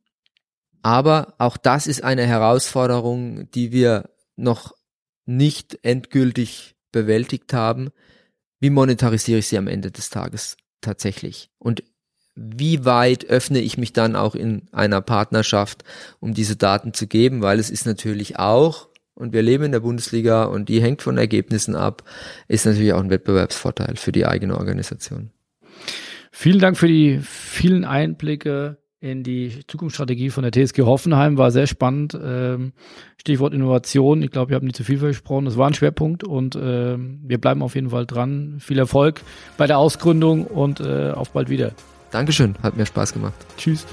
[0.82, 4.74] Aber auch das ist eine Herausforderung, die wir noch
[5.24, 7.88] nicht endgültig bewältigt haben.
[8.58, 11.48] Wie monetarisiere ich sie am Ende des Tages tatsächlich?
[11.58, 11.84] Und
[12.34, 15.84] wie weit öffne ich mich dann auch in einer Partnerschaft,
[16.20, 17.40] um diese Daten zu geben?
[17.40, 18.89] Weil es ist natürlich auch,
[19.20, 22.02] und wir leben in der Bundesliga und die hängt von Ergebnissen ab,
[22.48, 25.30] ist natürlich auch ein Wettbewerbsvorteil für die eigene Organisation.
[26.32, 31.38] Vielen Dank für die vielen Einblicke in die Zukunftsstrategie von der TSG Hoffenheim.
[31.38, 32.18] War sehr spannend.
[32.22, 32.72] Ähm,
[33.18, 34.22] Stichwort Innovation.
[34.22, 35.46] Ich glaube, wir haben nicht zu viel versprochen.
[35.46, 38.56] Das war ein Schwerpunkt und ähm, wir bleiben auf jeden Fall dran.
[38.60, 39.22] Viel Erfolg
[39.56, 41.72] bei der Ausgründung und äh, auf bald wieder.
[42.10, 43.34] Dankeschön, hat mir Spaß gemacht.
[43.56, 43.86] Tschüss.